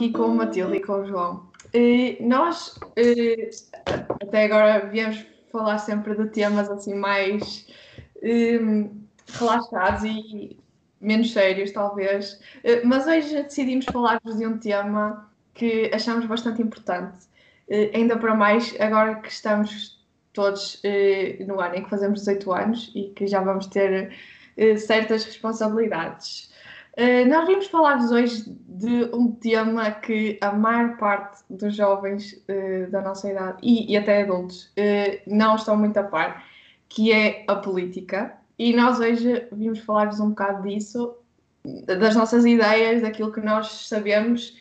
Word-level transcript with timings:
aqui 0.00 0.12
com 0.12 0.22
o 0.22 0.34
Matilde 0.34 0.76
e 0.76 0.80
com 0.80 0.94
o 0.94 1.06
João. 1.06 1.46
E 1.74 2.16
nós 2.22 2.80
até 4.22 4.44
agora 4.46 4.86
viemos 4.86 5.26
falar 5.52 5.76
sempre 5.76 6.14
de 6.16 6.26
temas 6.30 6.70
assim 6.70 6.94
mais 6.94 7.66
um, 8.22 8.98
relaxados 9.38 10.04
e 10.04 10.56
menos 11.02 11.34
sérios, 11.34 11.70
talvez. 11.72 12.40
Mas 12.82 13.06
hoje 13.06 13.42
decidimos 13.42 13.84
falar-vos 13.84 14.38
de 14.38 14.46
um 14.46 14.56
tema 14.56 15.30
que 15.52 15.90
achamos 15.92 16.24
bastante 16.24 16.62
importante, 16.62 17.18
ainda 17.94 18.16
para 18.16 18.34
mais 18.34 18.74
agora 18.80 19.16
que 19.16 19.28
estamos 19.28 20.02
todos 20.32 20.80
no 21.46 21.60
ano 21.60 21.74
em 21.74 21.84
que 21.84 21.90
fazemos 21.90 22.20
18 22.20 22.52
anos 22.52 22.92
e 22.94 23.10
que 23.10 23.26
já 23.26 23.42
vamos 23.42 23.66
ter 23.66 24.14
certas 24.78 25.26
responsabilidades. 25.26 26.49
Uh, 27.00 27.26
nós 27.26 27.46
vimos 27.46 27.66
falar-vos 27.68 28.10
hoje 28.10 28.44
de 28.68 29.04
um 29.14 29.32
tema 29.32 29.90
que 29.90 30.38
a 30.38 30.52
maior 30.52 30.98
parte 30.98 31.42
dos 31.48 31.74
jovens 31.74 32.34
uh, 32.46 32.90
da 32.90 33.00
nossa 33.00 33.30
idade 33.30 33.56
e, 33.62 33.90
e 33.90 33.96
até 33.96 34.22
adultos 34.22 34.66
uh, 34.66 35.22
não 35.26 35.56
estão 35.56 35.78
muito 35.78 35.96
a 35.96 36.02
par, 36.02 36.44
que 36.90 37.10
é 37.10 37.42
a 37.48 37.54
política. 37.54 38.36
E 38.58 38.76
nós 38.76 39.00
hoje 39.00 39.48
vimos 39.50 39.78
falar-vos 39.78 40.20
um 40.20 40.28
bocado 40.28 40.68
disso, 40.68 41.16
das 41.86 42.14
nossas 42.14 42.44
ideias, 42.44 43.00
daquilo 43.00 43.32
que 43.32 43.40
nós 43.40 43.88
sabemos, 43.88 44.54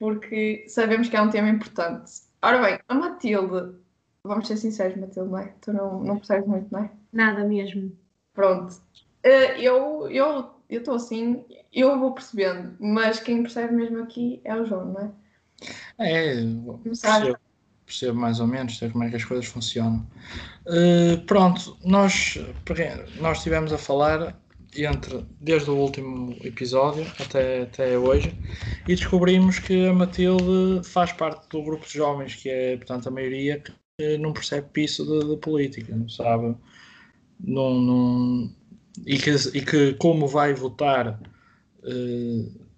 porque 0.00 0.64
sabemos 0.66 1.08
que 1.08 1.16
é 1.16 1.22
um 1.22 1.30
tema 1.30 1.48
importante. 1.48 2.10
Ora 2.42 2.60
bem, 2.60 2.78
a 2.88 2.94
Matilde, 2.94 3.76
vamos 4.24 4.48
ser 4.48 4.56
sinceros, 4.56 4.96
Matilde, 4.96 5.30
não 5.30 5.38
é? 5.38 5.52
Tu 5.60 5.72
não, 5.72 6.02
não 6.02 6.16
percebes 6.16 6.48
muito, 6.48 6.66
não 6.72 6.80
é? 6.80 6.90
Nada 7.12 7.44
mesmo. 7.44 7.96
Pronto. 8.34 8.74
eu, 9.22 10.08
eu 10.10 10.57
eu 10.68 10.80
estou 10.80 10.94
assim, 10.94 11.44
eu 11.72 11.98
vou 11.98 12.12
percebendo, 12.12 12.76
mas 12.78 13.20
quem 13.20 13.42
percebe 13.42 13.74
mesmo 13.74 14.02
aqui 14.02 14.40
é 14.44 14.54
o 14.54 14.64
João, 14.64 14.92
não 14.92 15.00
é? 15.00 15.10
É, 15.98 16.34
percebo, 16.84 17.38
percebo 17.84 18.20
mais 18.20 18.38
ou 18.38 18.46
menos 18.46 18.78
como 18.92 19.04
é 19.04 19.10
que 19.10 19.16
as 19.16 19.24
coisas 19.24 19.46
funcionam. 19.46 20.06
Uh, 20.66 21.20
pronto, 21.26 21.76
nós, 21.84 22.38
nós 23.20 23.38
estivemos 23.38 23.72
a 23.72 23.78
falar 23.78 24.38
entre, 24.76 25.26
desde 25.40 25.70
o 25.70 25.76
último 25.76 26.36
episódio 26.44 27.06
até, 27.18 27.62
até 27.62 27.98
hoje 27.98 28.38
e 28.86 28.94
descobrimos 28.94 29.58
que 29.58 29.86
a 29.86 29.92
Matilde 29.94 30.86
faz 30.86 31.12
parte 31.12 31.48
do 31.48 31.62
grupo 31.62 31.86
de 31.86 31.94
jovens, 31.94 32.36
que 32.36 32.50
é, 32.50 32.76
portanto, 32.76 33.08
a 33.08 33.10
maioria 33.10 33.60
que 33.60 33.72
não 34.18 34.32
percebe 34.32 34.68
piso 34.72 35.04
de, 35.04 35.30
de 35.30 35.36
política, 35.38 35.96
não 35.96 36.08
sabe? 36.08 36.54
Não, 37.40 37.80
não, 37.80 38.54
e 39.06 39.18
que, 39.18 39.30
e 39.54 39.64
que 39.64 39.94
como 39.94 40.26
vai 40.26 40.54
votar 40.54 41.20
uh, 41.84 42.68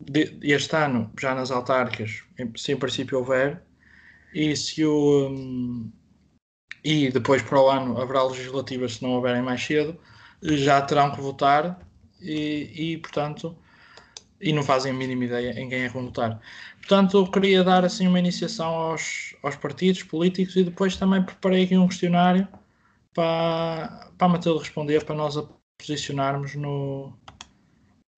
de, 0.00 0.38
este 0.42 0.76
ano, 0.76 1.10
já 1.20 1.34
nas 1.34 1.50
autárquicas, 1.50 2.22
se 2.56 2.72
em 2.72 2.76
princípio 2.76 3.18
houver, 3.18 3.62
e 4.34 4.56
se 4.56 4.84
o. 4.84 5.28
Um, 5.28 5.92
e 6.84 7.10
depois 7.12 7.42
para 7.42 7.60
o 7.60 7.68
ano 7.68 8.00
haverá 8.00 8.24
legislativas 8.24 8.94
se 8.94 9.02
não 9.02 9.10
houverem 9.12 9.42
mais 9.42 9.62
cedo, 9.62 9.96
já 10.42 10.82
terão 10.82 11.12
que 11.12 11.20
votar 11.20 11.78
e, 12.20 12.94
e 12.94 12.98
portanto 12.98 13.56
e 14.40 14.52
não 14.52 14.64
fazem 14.64 14.90
a 14.90 14.94
mínima 14.94 15.24
ideia 15.24 15.50
em 15.52 15.68
quem 15.68 15.82
é 15.82 15.86
que 15.86 15.94
vão 15.94 16.06
votar. 16.06 16.40
Portanto, 16.78 17.16
eu 17.16 17.30
queria 17.30 17.62
dar 17.62 17.84
assim 17.84 18.08
uma 18.08 18.18
iniciação 18.18 18.66
aos, 18.66 19.36
aos 19.42 19.54
partidos 19.54 20.02
políticos 20.02 20.56
e 20.56 20.64
depois 20.64 20.96
também 20.96 21.22
preparei 21.22 21.62
aqui 21.62 21.78
um 21.78 21.86
questionário 21.86 22.48
para, 23.14 24.10
para 24.16 24.26
a 24.26 24.30
Matilde 24.30 24.60
responder, 24.60 25.04
para 25.04 25.14
nós 25.14 25.36
posicionarmos 25.78 26.54
no, 26.54 27.12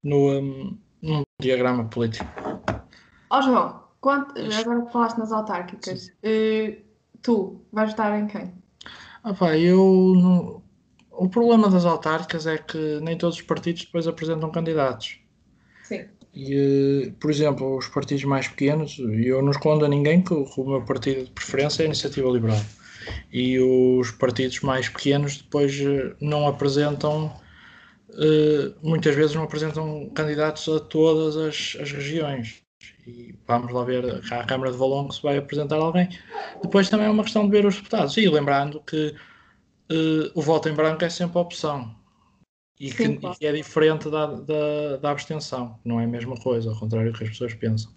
no, 0.03 0.31
um, 0.31 0.79
num 1.03 1.23
diagrama 1.41 1.85
político. 1.85 2.29
Ó 3.31 3.39
oh, 3.39 3.43
João, 3.43 3.83
quanto, 4.01 4.35
agora 4.39 4.83
que 4.87 4.93
falaste 4.93 5.19
nas 5.19 5.33
autárquicas, 5.33 6.09
uh, 6.09 6.83
tu 7.23 7.61
vais 7.73 7.91
votar 7.91 8.19
em 8.19 8.27
quem? 8.27 8.53
Ah, 9.23 9.35
pá, 9.35 9.57
eu 9.57 10.63
o 11.17 11.29
problema 11.29 11.71
das 11.71 11.85
autárquicas 11.85 12.47
é 12.47 12.59
que 12.59 13.01
nem 13.01 13.17
todos 13.17 13.37
os 13.37 13.43
partidos 13.43 13.85
depois 13.85 14.07
apresentam 14.07 14.51
candidatos. 14.51 15.19
Sim. 15.85 16.07
E, 16.35 17.13
por 17.21 17.31
exemplo, 17.31 17.77
os 17.77 17.87
partidos 17.87 18.25
mais 18.25 18.49
pequenos, 18.49 18.99
eu 18.99 19.41
não 19.41 19.53
escondo 19.53 19.85
a 19.85 19.89
ninguém 19.89 20.23
que 20.23 20.35
o 20.35 20.65
meu 20.67 20.85
partido 20.85 21.25
de 21.25 21.31
preferência 21.31 21.83
é 21.83 21.85
a 21.85 21.87
Iniciativa 21.87 22.29
Liberal 22.29 22.61
e 23.33 23.59
os 23.59 24.11
partidos 24.13 24.61
mais 24.61 24.89
pequenos 24.89 25.39
depois 25.39 25.79
eh, 25.81 26.15
não 26.21 26.47
apresentam 26.47 27.35
uh, 28.15 28.75
muitas 28.83 29.15
vezes 29.15 29.35
não 29.35 29.45
apresentam 29.45 30.09
candidatos 30.11 30.69
a 30.69 30.81
todas 30.81 31.37
as, 31.37 31.77
as 31.81 31.93
regiões. 31.93 32.63
E 33.07 33.35
vamos 33.47 33.73
lá 33.73 33.85
ver 33.85 34.23
à 34.33 34.45
Câmara 34.45 34.71
de 34.71 34.79
Valongo 34.79 35.13
se 35.13 35.23
vai 35.23 35.37
apresentar 35.37 35.77
alguém. 35.77 36.09
Depois 36.63 36.89
também 36.89 37.07
é 37.07 37.11
uma 37.11 37.23
questão 37.23 37.45
de 37.45 37.51
ver 37.51 37.67
os 37.67 37.77
deputados. 37.77 38.17
E 38.17 38.29
lembrando 38.29 38.81
que 38.81 39.15
uh, 39.93 40.31
o 40.35 40.43
voto 40.43 40.69
em 40.69 40.75
branco 40.75 41.05
é 41.05 41.09
sempre 41.09 41.39
a 41.39 41.43
opção. 41.43 41.95
E 42.79 42.91
que, 42.91 43.07
Sim, 43.07 43.21
e 43.23 43.37
que 43.37 43.47
é 43.47 43.53
diferente 43.53 44.11
da, 44.11 44.27
da, 44.27 44.97
da 45.01 45.11
abstenção. 45.11 45.79
Não 45.85 46.01
é 46.01 46.05
a 46.05 46.09
mesma 46.09 46.37
coisa, 46.37 46.71
ao 46.71 46.79
contrário 46.79 47.13
do 47.13 47.19
que 47.19 47.25
as 47.25 47.31
pessoas 47.31 47.55
pensam. 47.55 47.93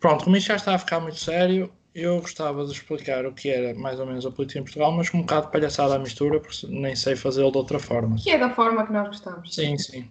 Pronto, 0.00 0.24
como 0.24 0.36
isto 0.36 0.48
já 0.48 0.56
está 0.56 0.74
a 0.74 0.78
ficar 0.78 0.98
muito 1.00 1.18
sério 1.18 1.70
eu 1.94 2.20
gostava 2.20 2.64
de 2.64 2.72
explicar 2.72 3.26
o 3.26 3.32
que 3.32 3.48
era 3.50 3.76
mais 3.78 3.98
ou 3.98 4.06
menos 4.06 4.24
a 4.24 4.30
política 4.30 4.60
em 4.60 4.62
Portugal, 4.62 4.92
mas 4.92 5.10
com 5.10 5.18
um 5.18 5.22
bocado 5.22 5.46
de 5.46 5.52
palhaçada 5.52 5.96
à 5.96 5.98
mistura, 5.98 6.40
porque 6.40 6.66
nem 6.68 6.94
sei 6.94 7.16
fazê-lo 7.16 7.50
de 7.50 7.58
outra 7.58 7.78
forma. 7.78 8.16
Que 8.16 8.30
é 8.30 8.38
da 8.38 8.50
forma 8.50 8.86
que 8.86 8.92
nós 8.92 9.08
gostamos. 9.08 9.54
Sim, 9.54 9.76
sim. 9.76 10.08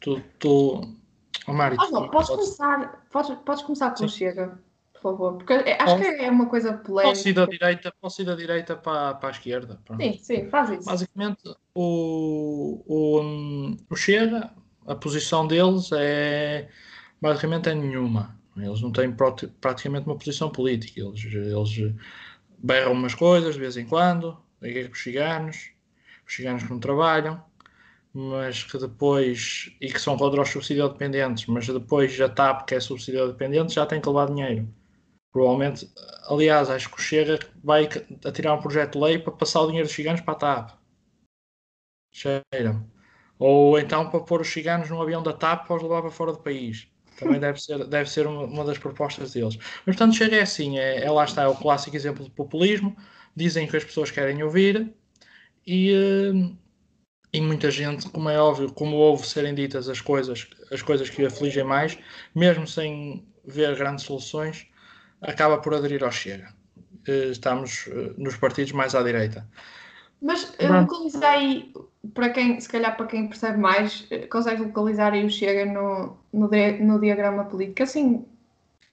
Tu, 0.00 0.20
tu, 0.38 0.80
oh, 1.46 1.52
Mário, 1.52 1.78
ah, 1.78 1.90
não, 1.90 2.08
podes, 2.08 2.28
podes, 2.28 2.46
começar, 2.56 3.06
podes, 3.10 3.36
podes 3.44 3.62
começar 3.62 3.90
com 3.90 4.04
o 4.04 4.08
Chega, 4.08 4.58
por 4.94 5.02
favor, 5.02 5.36
porque 5.36 5.52
acho 5.52 5.96
que 5.98 6.06
é 6.06 6.30
uma 6.30 6.46
coisa 6.46 6.72
polémica. 6.72 7.14
Posso 7.14 7.28
ir 7.28 7.32
da 7.34 7.46
direita, 7.46 7.94
posso 8.00 8.22
ir 8.22 8.24
da 8.24 8.34
direita 8.34 8.76
para, 8.76 9.14
para 9.14 9.28
a 9.28 9.32
esquerda. 9.32 9.78
Pronto. 9.84 10.02
Sim, 10.02 10.18
sim, 10.22 10.48
faz 10.48 10.70
isso. 10.70 10.84
Basicamente, 10.86 11.42
o, 11.74 12.82
o, 12.86 13.76
o 13.90 13.96
Chega, 13.96 14.50
a 14.86 14.94
posição 14.94 15.46
deles 15.46 15.90
é 15.92 16.68
basicamente 17.20 17.68
é 17.68 17.74
nenhuma 17.74 18.41
eles 18.56 18.80
não 18.82 18.92
têm 18.92 19.14
praticamente 19.60 20.06
uma 20.06 20.16
posição 20.16 20.50
política. 20.50 21.00
Eles, 21.00 21.24
eles 21.24 21.94
berram 22.58 22.92
umas 22.92 23.14
coisas 23.14 23.54
de 23.54 23.60
vez 23.60 23.76
em 23.76 23.86
quando, 23.86 24.36
a 24.60 24.66
guerra 24.66 24.90
os 24.92 25.02
ciganos, 25.02 25.70
os 26.26 26.34
ciganos 26.34 26.62
que 26.62 26.70
não 26.70 26.78
trabalham, 26.78 27.42
mas 28.12 28.62
que 28.64 28.78
depois, 28.78 29.74
e 29.80 29.90
que 29.90 29.98
são 29.98 30.16
contra 30.16 30.42
os 30.42 30.48
subsidiodependentes, 30.50 31.46
mas 31.46 31.66
depois 31.66 32.12
já 32.12 32.28
TAP, 32.28 32.66
que 32.66 32.74
é 32.74 32.80
subsidiodependente, 32.80 33.74
já 33.74 33.86
tem 33.86 34.00
que 34.00 34.08
levar 34.08 34.26
dinheiro. 34.28 34.68
Provavelmente, 35.32 35.90
aliás, 36.28 36.68
acho 36.68 36.90
que 36.90 36.96
o 36.96 37.00
Chega 37.00 37.38
vai 37.64 37.88
atirar 38.24 38.54
um 38.54 38.60
projeto 38.60 38.92
de 38.98 39.04
lei 39.04 39.18
para 39.18 39.32
passar 39.32 39.62
o 39.62 39.66
dinheiro 39.66 39.88
dos 39.88 39.96
ciganos 39.96 40.20
para 40.20 40.34
a 40.34 40.36
TAP. 40.36 40.70
Cheira. 42.12 42.84
Ou 43.38 43.78
então 43.78 44.10
para 44.10 44.20
pôr 44.20 44.42
os 44.42 44.52
ciganos 44.52 44.90
num 44.90 45.00
avião 45.00 45.22
da 45.22 45.32
TAP 45.32 45.66
para 45.66 45.76
os 45.76 45.82
levar 45.82 46.02
para 46.02 46.10
fora 46.10 46.32
do 46.32 46.38
país. 46.38 46.91
Também 47.18 47.38
deve 47.38 47.60
ser, 47.60 47.84
deve 47.86 48.10
ser 48.10 48.26
uma, 48.26 48.64
das 48.64 48.78
propostas 48.78 49.32
deles. 49.32 49.56
Mas, 49.56 49.96
portanto, 49.96 50.16
chega 50.16 50.36
é 50.36 50.42
assim: 50.42 50.78
é, 50.78 51.04
é, 51.04 51.10
lá 51.10 51.24
está, 51.24 51.42
é 51.42 51.48
o 51.48 51.54
clássico 51.54 51.96
exemplo 51.96 52.24
de 52.24 52.30
populismo. 52.30 52.96
Dizem 53.34 53.66
que 53.66 53.76
as 53.76 53.84
pessoas 53.84 54.10
querem 54.10 54.42
ouvir 54.42 54.92
e, 55.66 55.92
eh, 55.92 56.52
e 57.32 57.40
muita 57.40 57.70
gente, 57.70 58.08
como 58.10 58.28
é 58.28 58.38
óbvio, 58.38 58.72
como 58.72 58.96
ouve 58.96 59.26
serem 59.26 59.54
ditas 59.54 59.88
as 59.88 60.00
coisas, 60.00 60.48
as 60.70 60.82
coisas 60.82 61.08
que 61.08 61.24
afligem 61.24 61.64
mais, 61.64 61.98
mesmo 62.34 62.66
sem 62.66 63.26
ver 63.44 63.74
grandes 63.76 64.04
soluções, 64.04 64.66
acaba 65.20 65.58
por 65.58 65.74
aderir 65.74 66.04
ao 66.04 66.12
Chega. 66.12 66.52
Eh, 67.06 67.28
estamos 67.30 67.86
eh, 67.88 68.12
nos 68.18 68.36
partidos 68.36 68.72
mais 68.72 68.94
à 68.94 69.02
direita. 69.02 69.48
Mas 70.20 70.52
localizei, 70.60 71.72
para 72.14 72.30
quem, 72.30 72.60
se 72.60 72.68
calhar 72.68 72.96
para 72.96 73.06
quem 73.06 73.28
percebe 73.28 73.58
mais, 73.58 74.06
eh, 74.10 74.26
consegue 74.26 74.62
localizar 74.62 75.12
aí 75.12 75.24
o 75.24 75.30
Chega 75.30 75.64
no, 75.64 76.16
no, 76.32 76.50
no 76.80 77.00
diagrama 77.00 77.44
político, 77.44 77.82
assim, 77.82 78.24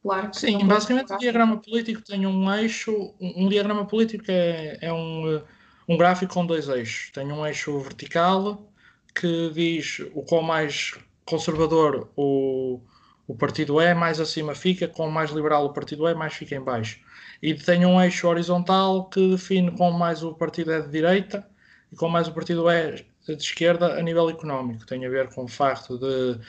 claro. 0.01 0.33
Sim, 0.33 0.65
basicamente 0.65 1.13
o 1.13 1.17
diagrama 1.17 1.57
político 1.57 2.01
tem 2.01 2.25
um 2.27 2.53
eixo, 2.53 3.13
um, 3.19 3.45
um 3.45 3.49
diagrama 3.49 3.85
político 3.85 4.25
é, 4.27 4.77
é 4.81 4.93
um, 4.93 5.41
um 5.87 5.97
gráfico 5.97 6.33
com 6.33 6.45
dois 6.45 6.69
eixos. 6.69 7.09
Tem 7.11 7.31
um 7.31 7.45
eixo 7.45 7.79
vertical 7.79 8.71
que 9.15 9.49
diz 9.53 9.99
o 10.13 10.21
qual 10.21 10.43
mais 10.43 10.93
conservador 11.25 12.09
o, 12.15 12.79
o 13.27 13.35
partido 13.35 13.81
é, 13.81 13.93
mais 13.93 14.19
acima 14.19 14.53
fica, 14.53 14.87
quanto 14.87 15.11
mais 15.11 15.31
liberal 15.31 15.65
o 15.65 15.73
partido 15.73 16.07
é, 16.07 16.13
mais 16.13 16.33
fica 16.33 16.55
em 16.55 16.61
baixo 16.61 16.99
e 17.41 17.53
tem 17.53 17.85
um 17.85 18.01
eixo 18.01 18.27
horizontal 18.27 19.09
que 19.09 19.29
define 19.29 19.71
como 19.71 19.97
mais 19.97 20.23
o 20.23 20.33
partido 20.33 20.71
é 20.71 20.81
de 20.81 20.89
direita 20.89 21.48
e 21.91 21.95
como 21.95 22.13
mais 22.13 22.27
o 22.27 22.33
partido 22.33 22.69
é 22.69 23.03
de 23.27 23.33
esquerda 23.33 23.97
a 23.97 24.01
nível 24.01 24.29
económico. 24.29 24.85
Tem 24.85 25.05
a 25.05 25.09
ver 25.09 25.29
com 25.29 25.43
o 25.43 25.47
facto 25.47 25.97
de 25.97 26.39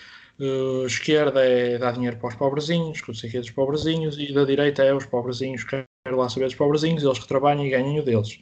uh, 0.40 0.86
esquerda 0.86 1.44
é 1.44 1.78
dar 1.78 1.92
dinheiro 1.92 2.16
para 2.16 2.28
os 2.28 2.34
pobrezinhos, 2.34 3.00
que 3.00 3.14
sei 3.14 3.30
que 3.30 3.38
dos 3.38 3.50
pobrezinhos, 3.50 4.18
e 4.18 4.32
da 4.32 4.44
direita 4.44 4.82
é 4.82 4.94
os 4.94 5.06
pobrezinhos, 5.06 5.64
quero 5.64 5.86
lá 6.06 6.28
saber 6.28 6.46
dos 6.46 6.54
pobrezinhos, 6.54 7.02
eles 7.02 7.18
que 7.18 7.28
trabalham 7.28 7.64
e 7.64 7.70
ganham 7.70 7.96
o 7.96 8.02
deles. 8.02 8.40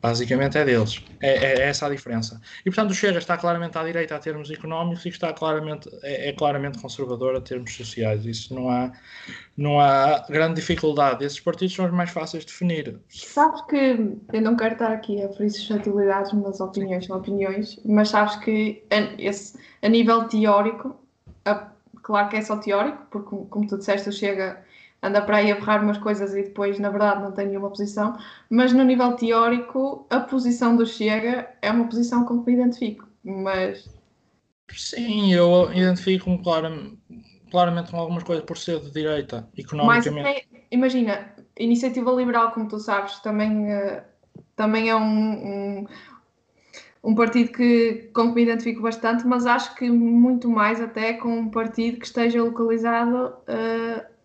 Basicamente 0.00 0.58
é 0.58 0.64
deles. 0.64 1.02
É, 1.20 1.28
é, 1.28 1.58
é, 1.60 1.68
essa 1.68 1.86
a 1.86 1.90
diferença. 1.90 2.40
E 2.60 2.64
portanto 2.64 2.90
o 2.90 2.94
Chega 2.94 3.18
está 3.18 3.36
claramente 3.36 3.76
à 3.78 3.84
direita 3.84 4.14
a 4.16 4.18
termos 4.18 4.50
económicos 4.50 5.04
e 5.04 5.08
está 5.08 5.32
claramente, 5.32 5.88
é, 6.02 6.28
é, 6.28 6.32
claramente 6.32 6.78
conservador 6.78 7.36
a 7.36 7.40
termos 7.40 7.74
sociais. 7.74 8.24
Isso 8.24 8.54
não 8.54 8.68
há, 8.68 8.92
não 9.56 9.80
há 9.80 10.24
grande 10.28 10.56
dificuldade. 10.56 11.24
Esses 11.24 11.40
partidos 11.40 11.74
são 11.74 11.86
os 11.86 11.92
mais 11.92 12.10
fáceis 12.10 12.44
de 12.44 12.52
definir. 12.52 12.98
Sabes 13.08 13.60
que 13.62 13.98
eu 14.32 14.40
não 14.42 14.56
quero 14.56 14.74
estar 14.74 14.92
aqui 14.92 15.22
a 15.22 15.28
ferir 15.30 15.50
suscetibilidades, 15.50 16.32
mas 16.32 16.60
opiniões 16.60 17.06
são 17.06 17.16
opiniões, 17.16 17.80
mas 17.84 18.10
sabes 18.10 18.36
que 18.36 18.84
a, 18.90 19.20
esse, 19.20 19.58
a 19.82 19.88
nível 19.88 20.24
teórico, 20.28 20.96
a, 21.44 21.68
claro 22.02 22.28
que 22.28 22.36
é 22.36 22.42
só 22.42 22.56
teórico, 22.56 23.06
porque 23.10 23.36
como 23.48 23.66
tu 23.66 23.78
disseste, 23.78 24.08
o 24.08 24.12
Chega 24.12 24.65
anda 25.02 25.22
para 25.22 25.38
aí 25.38 25.52
a 25.52 25.54
berrar 25.54 25.82
umas 25.82 25.98
coisas 25.98 26.34
e 26.34 26.42
depois, 26.42 26.78
na 26.78 26.90
verdade, 26.90 27.22
não 27.22 27.32
tem 27.32 27.46
nenhuma 27.46 27.68
posição. 27.68 28.16
Mas 28.50 28.72
no 28.72 28.82
nível 28.84 29.12
teórico, 29.12 30.06
a 30.10 30.20
posição 30.20 30.76
do 30.76 30.86
Chega 30.86 31.48
é 31.62 31.70
uma 31.70 31.86
posição 31.86 32.24
com 32.24 32.42
que 32.42 32.50
me 32.50 32.56
identifico. 32.56 33.06
Mas. 33.22 33.88
Sim, 34.70 35.32
eu 35.32 35.70
identifico-me 35.72 36.42
claramente, 36.42 36.98
claramente 37.50 37.90
com 37.90 37.98
algumas 37.98 38.24
coisas 38.24 38.44
por 38.44 38.58
ser 38.58 38.80
de 38.80 38.90
direita, 38.90 39.48
economicamente. 39.56 40.48
Mas, 40.52 40.62
imagina, 40.70 41.34
Iniciativa 41.58 42.10
Liberal, 42.10 42.50
como 42.50 42.68
tu 42.68 42.78
sabes, 42.78 43.20
também, 43.20 43.72
uh, 43.72 44.02
também 44.56 44.90
é 44.90 44.96
um, 44.96 45.02
um, 45.80 45.86
um 47.04 47.14
partido 47.14 47.52
que, 47.52 48.10
com 48.12 48.28
que 48.30 48.34
me 48.34 48.42
identifico 48.42 48.82
bastante, 48.82 49.24
mas 49.24 49.46
acho 49.46 49.74
que 49.76 49.88
muito 49.88 50.50
mais 50.50 50.80
até 50.80 51.14
com 51.14 51.28
um 51.28 51.48
partido 51.48 51.98
que 51.98 52.06
esteja 52.06 52.42
localizado. 52.42 53.34
Uh, 53.48 54.15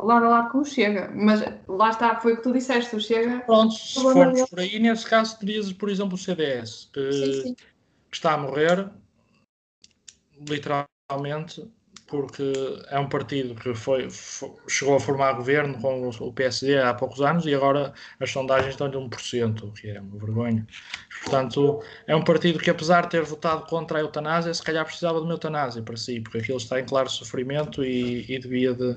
lado 0.00 0.26
a 0.26 0.28
lado 0.28 0.50
com 0.50 0.58
o 0.58 0.64
Chega. 0.64 1.10
Mas 1.14 1.40
lá 1.66 1.90
está, 1.90 2.20
foi 2.20 2.34
o 2.34 2.36
que 2.36 2.42
tu 2.42 2.52
disseste, 2.52 2.94
o 2.94 3.00
Chega. 3.00 3.40
Pronto, 3.40 3.74
se 3.74 4.00
formos 4.00 4.48
por 4.48 4.60
aí, 4.60 4.78
nesse 4.78 5.06
caso 5.06 5.38
terias, 5.38 5.72
por 5.72 5.88
exemplo, 5.88 6.14
o 6.14 6.18
CDS, 6.18 6.90
que, 6.92 7.12
sim, 7.12 7.42
sim. 7.42 7.54
que 7.54 8.16
está 8.16 8.34
a 8.34 8.38
morrer, 8.38 8.90
literalmente, 10.48 11.68
porque 12.08 12.52
é 12.88 12.98
um 12.98 13.08
partido 13.08 13.54
que 13.54 13.74
foi, 13.74 14.08
foi, 14.10 14.50
chegou 14.66 14.96
a 14.96 15.00
formar 15.00 15.34
governo 15.34 15.78
com 15.80 16.08
o 16.08 16.32
PSD 16.32 16.78
há 16.78 16.94
poucos 16.94 17.20
anos 17.20 17.44
e 17.46 17.54
agora 17.54 17.92
as 18.18 18.30
sondagens 18.30 18.70
estão 18.70 18.90
de 18.90 18.96
1%, 18.96 19.62
o 19.62 19.72
que 19.72 19.90
é 19.90 20.00
uma 20.00 20.18
vergonha. 20.18 20.66
Portanto, 21.22 21.82
é 22.06 22.16
um 22.16 22.24
partido 22.24 22.58
que, 22.58 22.70
apesar 22.70 23.02
de 23.02 23.10
ter 23.10 23.22
votado 23.22 23.66
contra 23.66 23.98
a 23.98 24.00
eutanásia, 24.00 24.52
se 24.54 24.62
calhar 24.62 24.84
precisava 24.84 25.18
de 25.18 25.24
uma 25.24 25.34
eutanásia 25.34 25.82
para 25.82 25.96
si, 25.96 26.20
porque 26.20 26.38
aquilo 26.38 26.56
está 26.56 26.80
em 26.80 26.84
claro 26.84 27.10
sofrimento 27.10 27.84
e, 27.84 28.24
e 28.26 28.38
devia 28.38 28.72
de, 28.72 28.96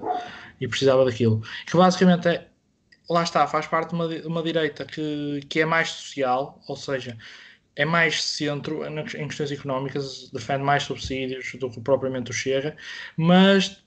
e 0.62 0.68
precisava 0.68 1.04
daquilo. 1.04 1.42
Que 1.68 1.76
basicamente 1.76 2.30
é, 2.30 2.48
lá 3.10 3.24
está, 3.24 3.46
faz 3.46 3.68
parte 3.68 3.90
de 3.90 3.96
uma, 3.96 4.08
uma 4.26 4.42
direita 4.42 4.86
que, 4.86 5.42
que 5.50 5.60
é 5.60 5.66
mais 5.66 5.90
social, 5.90 6.62
ou 6.66 6.78
seja, 6.78 7.18
é 7.76 7.86
mais 7.86 8.24
centro 8.24 8.84
em 8.86 9.28
questões 9.28 9.52
económicas, 9.52 10.30
defende 10.32 10.64
mais 10.64 10.84
subsídios 10.84 11.54
do 11.56 11.70
que 11.70 11.80
propriamente 11.80 12.32
o 12.32 12.34
Chega, 12.34 12.76
mas 13.18 13.84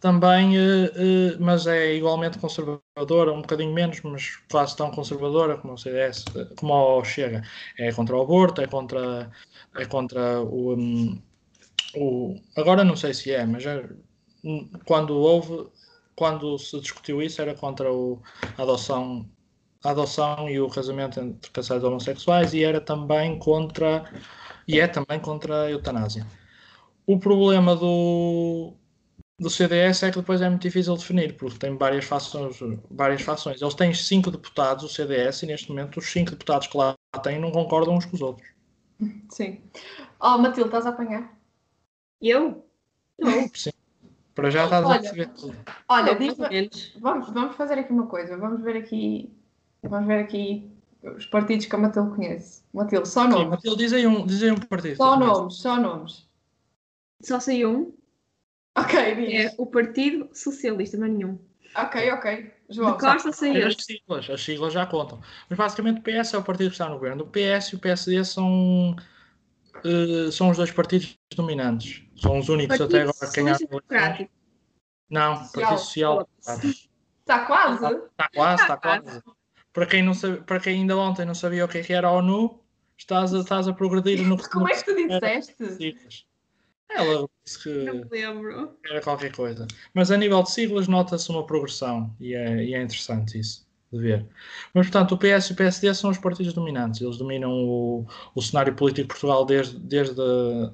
também 0.00 0.56
uh, 0.56 0.86
uh, 0.86 1.36
mas 1.40 1.66
é 1.66 1.94
igualmente 1.94 2.38
conservadora, 2.38 3.32
um 3.32 3.42
bocadinho 3.42 3.72
menos, 3.72 4.00
mas 4.02 4.36
quase 4.50 4.76
tão 4.76 4.90
conservadora 4.90 5.56
como 5.58 5.74
o 5.74 5.78
CDS, 5.78 6.24
como 6.56 6.72
o 6.74 7.04
Chega. 7.04 7.42
É 7.76 7.92
contra 7.92 8.16
o 8.16 8.22
aborto, 8.22 8.60
é 8.60 8.66
contra, 8.66 9.30
é 9.76 9.84
contra 9.86 10.40
o, 10.42 10.74
um, 10.74 11.20
o. 11.96 12.36
Agora 12.56 12.84
não 12.84 12.96
sei 12.96 13.12
se 13.12 13.32
é, 13.32 13.44
mas 13.44 13.66
é, 13.66 13.88
quando 14.84 15.16
houve, 15.16 15.66
quando 16.14 16.58
se 16.58 16.80
discutiu 16.80 17.20
isso, 17.20 17.42
era 17.42 17.54
contra 17.54 17.92
o, 17.92 18.22
a 18.56 18.62
adoção 18.62 19.28
a 19.84 19.90
adoção 19.90 20.48
e 20.48 20.60
o 20.60 20.68
casamento 20.68 21.20
entre 21.20 21.50
casais 21.50 21.84
homossexuais 21.84 22.52
e 22.52 22.64
era 22.64 22.80
também 22.80 23.38
contra 23.38 24.04
e 24.66 24.80
é 24.80 24.86
também 24.86 25.18
contra 25.18 25.62
a 25.62 25.70
eutanásia. 25.70 26.26
O 27.06 27.18
problema 27.18 27.74
do, 27.74 28.74
do 29.38 29.48
CDS 29.48 30.02
é 30.02 30.10
que 30.10 30.18
depois 30.18 30.42
é 30.42 30.48
muito 30.48 30.62
difícil 30.62 30.94
definir, 30.94 31.36
porque 31.36 31.58
tem 31.58 31.74
várias 31.76 32.04
fações, 32.04 32.58
várias 32.90 33.22
fações. 33.22 33.62
Eles 33.62 33.74
têm 33.74 33.94
cinco 33.94 34.30
deputados, 34.30 34.84
o 34.84 34.88
CDS, 34.88 35.42
e 35.42 35.46
neste 35.46 35.70
momento 35.70 35.98
os 35.98 36.06
cinco 36.06 36.32
deputados 36.32 36.66
que 36.66 36.76
lá 36.76 36.94
têm 37.22 37.40
não 37.40 37.50
concordam 37.50 37.96
uns 37.96 38.04
com 38.04 38.14
os 38.14 38.20
outros. 38.20 38.46
Sim. 39.30 39.62
Oh, 40.20 40.36
Matilde, 40.36 40.68
estás 40.68 40.84
a 40.84 40.90
apanhar? 40.90 41.32
Eu? 42.20 42.66
Não. 43.18 43.48
Sim. 43.54 43.70
Para 44.34 44.50
já 44.50 44.64
estás 44.64 44.84
olha, 44.84 44.96
a 44.96 45.00
perceber 45.00 45.28
tudo. 45.28 45.56
Olha, 45.88 46.18
vamos, 47.00 47.30
vamos 47.30 47.56
fazer 47.56 47.78
aqui 47.78 47.92
uma 47.92 48.06
coisa. 48.06 48.36
Vamos 48.36 48.62
ver 48.62 48.76
aqui 48.76 49.32
Vamos 49.88 50.06
ver 50.06 50.20
aqui 50.20 50.70
os 51.02 51.26
partidos 51.26 51.66
que 51.66 51.74
a 51.74 51.78
Matilde 51.78 52.14
conhece. 52.14 52.62
Matilde, 52.72 53.08
só 53.08 53.24
nomes. 53.24 53.38
Sim, 53.38 53.48
Matilde, 53.48 53.78
diz 53.78 53.92
aí 53.92 54.06
um, 54.06 54.26
diz 54.26 54.42
aí 54.42 54.50
um 54.50 54.56
partido. 54.56 54.96
Só 54.96 55.18
nomes, 55.18 55.54
só 55.54 55.76
nomes. 55.76 56.28
Só 57.22 57.40
sei 57.40 57.64
um. 57.66 57.92
Ok, 58.76 59.14
diz. 59.14 59.52
É 59.52 59.54
o 59.58 59.66
Partido 59.66 60.28
Socialista, 60.32 60.96
não 60.96 61.06
é 61.06 61.10
nenhum. 61.10 61.38
Ok, 61.74 62.12
ok. 62.12 62.54
João, 62.70 62.92
de 62.92 62.98
Costa 62.98 63.32
sei 63.32 63.62
as 63.62 63.74
siglas, 63.76 64.28
as 64.28 64.42
siglas 64.42 64.72
já 64.72 64.86
contam. 64.86 65.20
Mas 65.48 65.58
basicamente 65.58 66.00
o 66.00 66.02
PS 66.02 66.34
é 66.34 66.38
o 66.38 66.42
partido 66.42 66.68
que 66.68 66.74
está 66.74 66.88
no 66.88 66.94
governo. 66.94 67.24
O 67.24 67.26
PS 67.26 67.72
e 67.72 67.76
o 67.76 67.78
PSD 67.78 68.24
são, 68.24 68.94
uh, 69.84 70.30
são 70.30 70.50
os 70.50 70.56
dois 70.56 70.70
partidos 70.70 71.18
dominantes. 71.34 72.02
São 72.16 72.38
os 72.38 72.48
únicos 72.48 72.76
partido 72.78 72.96
até 72.96 73.02
agora 73.08 73.32
que 73.32 73.42
ganharam. 73.42 74.28
Não, 75.10 75.48
Partido 75.48 75.78
Social. 75.78 76.28
Está 76.38 77.46
quase? 77.46 77.84
Está 77.86 78.28
quase, 78.34 78.62
está 78.62 78.76
quase 78.76 79.22
para 79.78 79.86
quem, 79.86 80.02
não 80.02 80.12
sabe, 80.12 80.38
para 80.38 80.58
quem 80.58 80.80
ainda 80.80 80.96
ontem 80.96 81.24
não 81.24 81.34
sabia 81.34 81.64
o 81.64 81.68
que, 81.68 81.78
é 81.78 81.82
que 81.82 81.92
era 81.92 82.08
a 82.08 82.12
ONU, 82.12 82.60
estás 82.96 83.32
a, 83.32 83.38
estás 83.38 83.68
a 83.68 83.72
progredir 83.72 84.26
no. 84.26 84.36
Como 84.50 84.68
é 84.68 84.72
que 84.72 84.84
tu 84.84 84.94
disseste? 84.96 85.54
Ela 86.90 87.28
disse 87.44 87.62
que 87.62 87.68
lembro. 88.10 88.76
era 88.84 89.00
qualquer 89.00 89.30
coisa. 89.30 89.68
Mas 89.94 90.10
a 90.10 90.16
nível 90.16 90.42
de 90.42 90.50
siglas 90.50 90.88
nota-se 90.88 91.30
uma 91.30 91.46
progressão 91.46 92.12
e 92.18 92.34
é, 92.34 92.64
e 92.64 92.74
é 92.74 92.82
interessante 92.82 93.38
isso 93.38 93.68
de 93.92 94.00
ver. 94.00 94.26
Mas, 94.74 94.86
portanto, 94.88 95.12
o 95.12 95.18
PS 95.18 95.50
e 95.50 95.52
o 95.52 95.56
PSD 95.56 95.94
são 95.94 96.10
os 96.10 96.18
partidos 96.18 96.52
dominantes. 96.52 97.00
Eles 97.00 97.16
dominam 97.16 97.52
o, 97.52 98.06
o 98.34 98.42
cenário 98.42 98.74
político 98.74 99.02
de 99.02 99.08
Portugal 99.08 99.44
desde, 99.44 99.78
desde, 99.78 100.20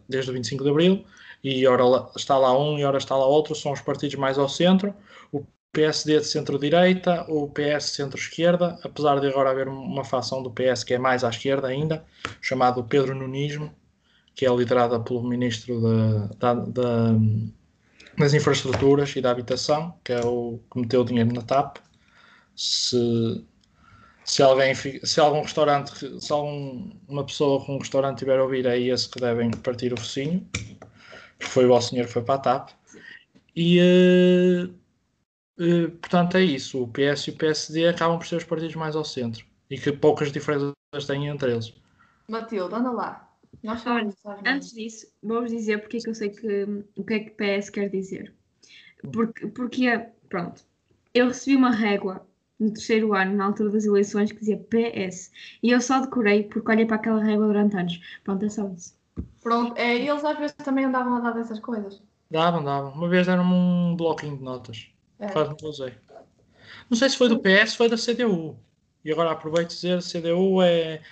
desde 0.08 0.30
o 0.30 0.34
25 0.34 0.64
de 0.64 0.70
Abril 0.70 1.04
e 1.42 1.66
ora 1.66 1.84
está 2.16 2.38
lá 2.38 2.58
um 2.58 2.78
e 2.78 2.84
ora 2.84 2.96
está 2.96 3.14
lá 3.14 3.26
outro. 3.26 3.54
São 3.54 3.72
os 3.72 3.82
partidos 3.82 4.16
mais 4.16 4.38
ao 4.38 4.48
centro. 4.48 4.94
O 5.30 5.44
PSD 5.74 6.20
de 6.20 6.26
centro-direita, 6.26 7.26
o 7.28 7.48
PS 7.48 7.90
centro-esquerda, 7.96 8.78
apesar 8.84 9.20
de 9.20 9.26
agora 9.26 9.50
haver 9.50 9.66
uma 9.66 10.04
facção 10.04 10.40
do 10.40 10.50
PS 10.50 10.84
que 10.84 10.94
é 10.94 10.98
mais 10.98 11.24
à 11.24 11.30
esquerda 11.30 11.66
ainda, 11.66 12.04
chamado 12.40 12.84
Pedro 12.84 13.12
Nunismo, 13.12 13.74
que 14.36 14.46
é 14.46 14.54
liderada 14.54 15.00
pelo 15.00 15.24
Ministro 15.24 15.80
da, 15.80 16.54
da, 16.54 16.54
da, 16.54 17.14
das 18.16 18.34
Infraestruturas 18.34 19.16
e 19.16 19.20
da 19.20 19.32
Habitação, 19.32 19.98
que 20.04 20.12
é 20.12 20.20
o 20.24 20.60
que 20.72 20.78
meteu 20.78 21.00
o 21.00 21.04
dinheiro 21.04 21.34
na 21.34 21.42
TAP. 21.42 21.78
Se, 22.54 23.44
se, 24.24 24.42
alguém, 24.44 24.76
se 24.76 25.18
algum 25.18 25.42
restaurante, 25.42 26.20
se 26.20 26.32
algum, 26.32 26.92
uma 27.08 27.24
pessoa 27.24 27.64
com 27.64 27.74
um 27.74 27.78
restaurante 27.78 28.18
tiver 28.18 28.38
a 28.38 28.44
ouvir, 28.44 28.64
é 28.64 28.78
esse 28.78 29.08
que 29.08 29.20
devem 29.20 29.50
partir 29.50 29.92
o 29.92 29.96
focinho, 29.96 30.46
porque 31.36 31.50
foi 31.50 31.66
o 31.66 31.80
senhor 31.80 32.06
que 32.06 32.12
foi 32.12 32.22
para 32.22 32.34
a 32.36 32.38
TAP. 32.38 32.70
E... 33.56 33.80
Uh, 34.70 34.83
eh, 35.58 35.88
portanto, 35.88 36.36
é 36.36 36.42
isso. 36.42 36.82
O 36.82 36.88
PS 36.88 37.28
e 37.28 37.30
o 37.30 37.36
PSD 37.36 37.88
acabam 37.88 38.18
por 38.18 38.26
ser 38.26 38.36
os 38.36 38.44
partidos 38.44 38.74
mais 38.76 38.96
ao 38.96 39.04
centro 39.04 39.44
e 39.70 39.78
que 39.78 39.92
poucas 39.92 40.32
diferenças 40.32 40.74
têm 41.06 41.28
entre 41.28 41.52
eles. 41.52 41.72
Matilde, 42.28 42.74
anda 42.74 42.90
lá. 42.90 43.30
Nós 43.62 43.86
Olha, 43.86 44.12
antes 44.46 44.72
disso, 44.72 45.06
vou-vos 45.22 45.50
dizer 45.50 45.78
porque 45.78 45.98
é 45.98 46.00
que 46.00 46.10
eu 46.10 46.14
sei 46.14 46.30
que, 46.30 46.84
o 46.96 47.04
que 47.04 47.14
é 47.14 47.18
que 47.20 47.30
PS 47.30 47.70
quer 47.70 47.88
dizer. 47.88 48.34
Porque, 49.12 49.46
porque, 49.48 50.06
pronto, 50.28 50.62
eu 51.12 51.28
recebi 51.28 51.56
uma 51.56 51.70
régua 51.70 52.26
no 52.58 52.72
terceiro 52.72 53.14
ano, 53.14 53.36
na 53.36 53.46
altura 53.46 53.70
das 53.70 53.84
eleições, 53.84 54.32
que 54.32 54.38
dizia 54.38 54.58
PS. 54.58 55.30
E 55.62 55.70
eu 55.70 55.80
só 55.80 56.00
decorei 56.00 56.44
porque 56.44 56.70
olhei 56.70 56.86
para 56.86 56.96
aquela 56.96 57.22
régua 57.22 57.46
durante 57.46 57.76
anos. 57.76 58.00
Pronto, 58.22 58.44
é 58.44 58.48
só 58.48 58.68
isso. 58.68 58.96
Pronto, 59.42 59.76
é, 59.76 59.96
eles 59.96 60.24
às 60.24 60.38
vezes 60.38 60.56
também 60.56 60.84
andavam 60.84 61.14
a 61.16 61.20
dar 61.20 61.32
dessas 61.32 61.60
coisas. 61.60 62.02
Davam, 62.30 62.64
davam. 62.64 62.92
Uma 62.92 63.08
vez 63.08 63.26
deram-me 63.26 63.52
um 63.52 63.96
bloquinho 63.96 64.36
de 64.36 64.42
notas. 64.42 64.88
É. 65.18 65.26
Não 66.90 66.96
sei 66.96 67.08
se 67.08 67.16
foi 67.16 67.28
do 67.28 67.38
PS, 67.38 67.76
foi 67.76 67.88
da 67.88 67.96
CDU. 67.96 68.58
E 69.04 69.12
agora 69.12 69.30
aproveito 69.30 69.68
dizer, 69.68 69.98
a 69.98 70.00
CDU 70.00 70.62
é, 70.62 71.02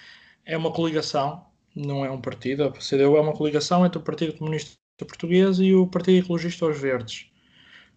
é 0.44 0.56
uma 0.56 0.72
coligação, 0.72 1.44
não 1.74 2.04
é 2.04 2.10
um 2.10 2.20
partido. 2.20 2.64
A 2.64 2.72
CDU 2.72 3.16
é 3.16 3.20
uma 3.20 3.32
coligação 3.34 3.84
entre 3.84 3.98
o 3.98 4.02
Partido 4.02 4.34
Comunista 4.34 4.76
Português 5.04 5.58
e 5.58 5.74
o 5.74 5.86
Partido 5.86 6.24
Ecologista 6.24 6.64
aos 6.64 6.78
Verdes. 6.78 7.26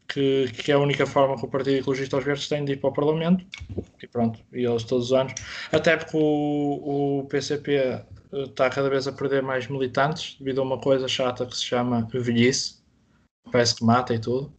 Que, 0.07 0.51
que, 0.51 0.71
é 0.71 0.75
a 0.75 0.79
única 0.79 1.07
forma 1.07 1.35
que 1.35 1.45
o 1.45 1.49
Partido 1.49 1.77
Ecologista 1.77 2.15
aos 2.15 2.23
Verdes 2.23 2.47
tem 2.47 2.63
de 2.63 2.73
ir 2.73 2.77
para 2.77 2.89
o 2.89 2.93
Parlamento. 2.93 3.45
E 4.01 4.07
pronto, 4.07 4.39
e 4.53 4.65
eles 4.65 4.83
todos 4.83 5.07
os 5.07 5.13
anos. 5.13 5.33
Até 5.71 5.97
porque 5.97 6.17
o, 6.17 7.19
o 7.21 7.25
PCP 7.25 7.75
eh, 7.75 8.05
está 8.31 8.69
cada 8.69 8.89
vez 8.89 9.07
a 9.07 9.11
perder 9.11 9.41
mais 9.41 9.67
militantes 9.67 10.35
devido 10.37 10.61
a 10.61 10.63
uma 10.63 10.79
coisa 10.79 11.07
chata 11.07 11.45
que 11.45 11.55
se 11.55 11.63
chama 11.63 12.07
velhice. 12.13 12.83
Parece 13.51 13.75
que 13.75 13.83
mata 13.83 14.13
e 14.13 14.19
tudo. 14.19 14.53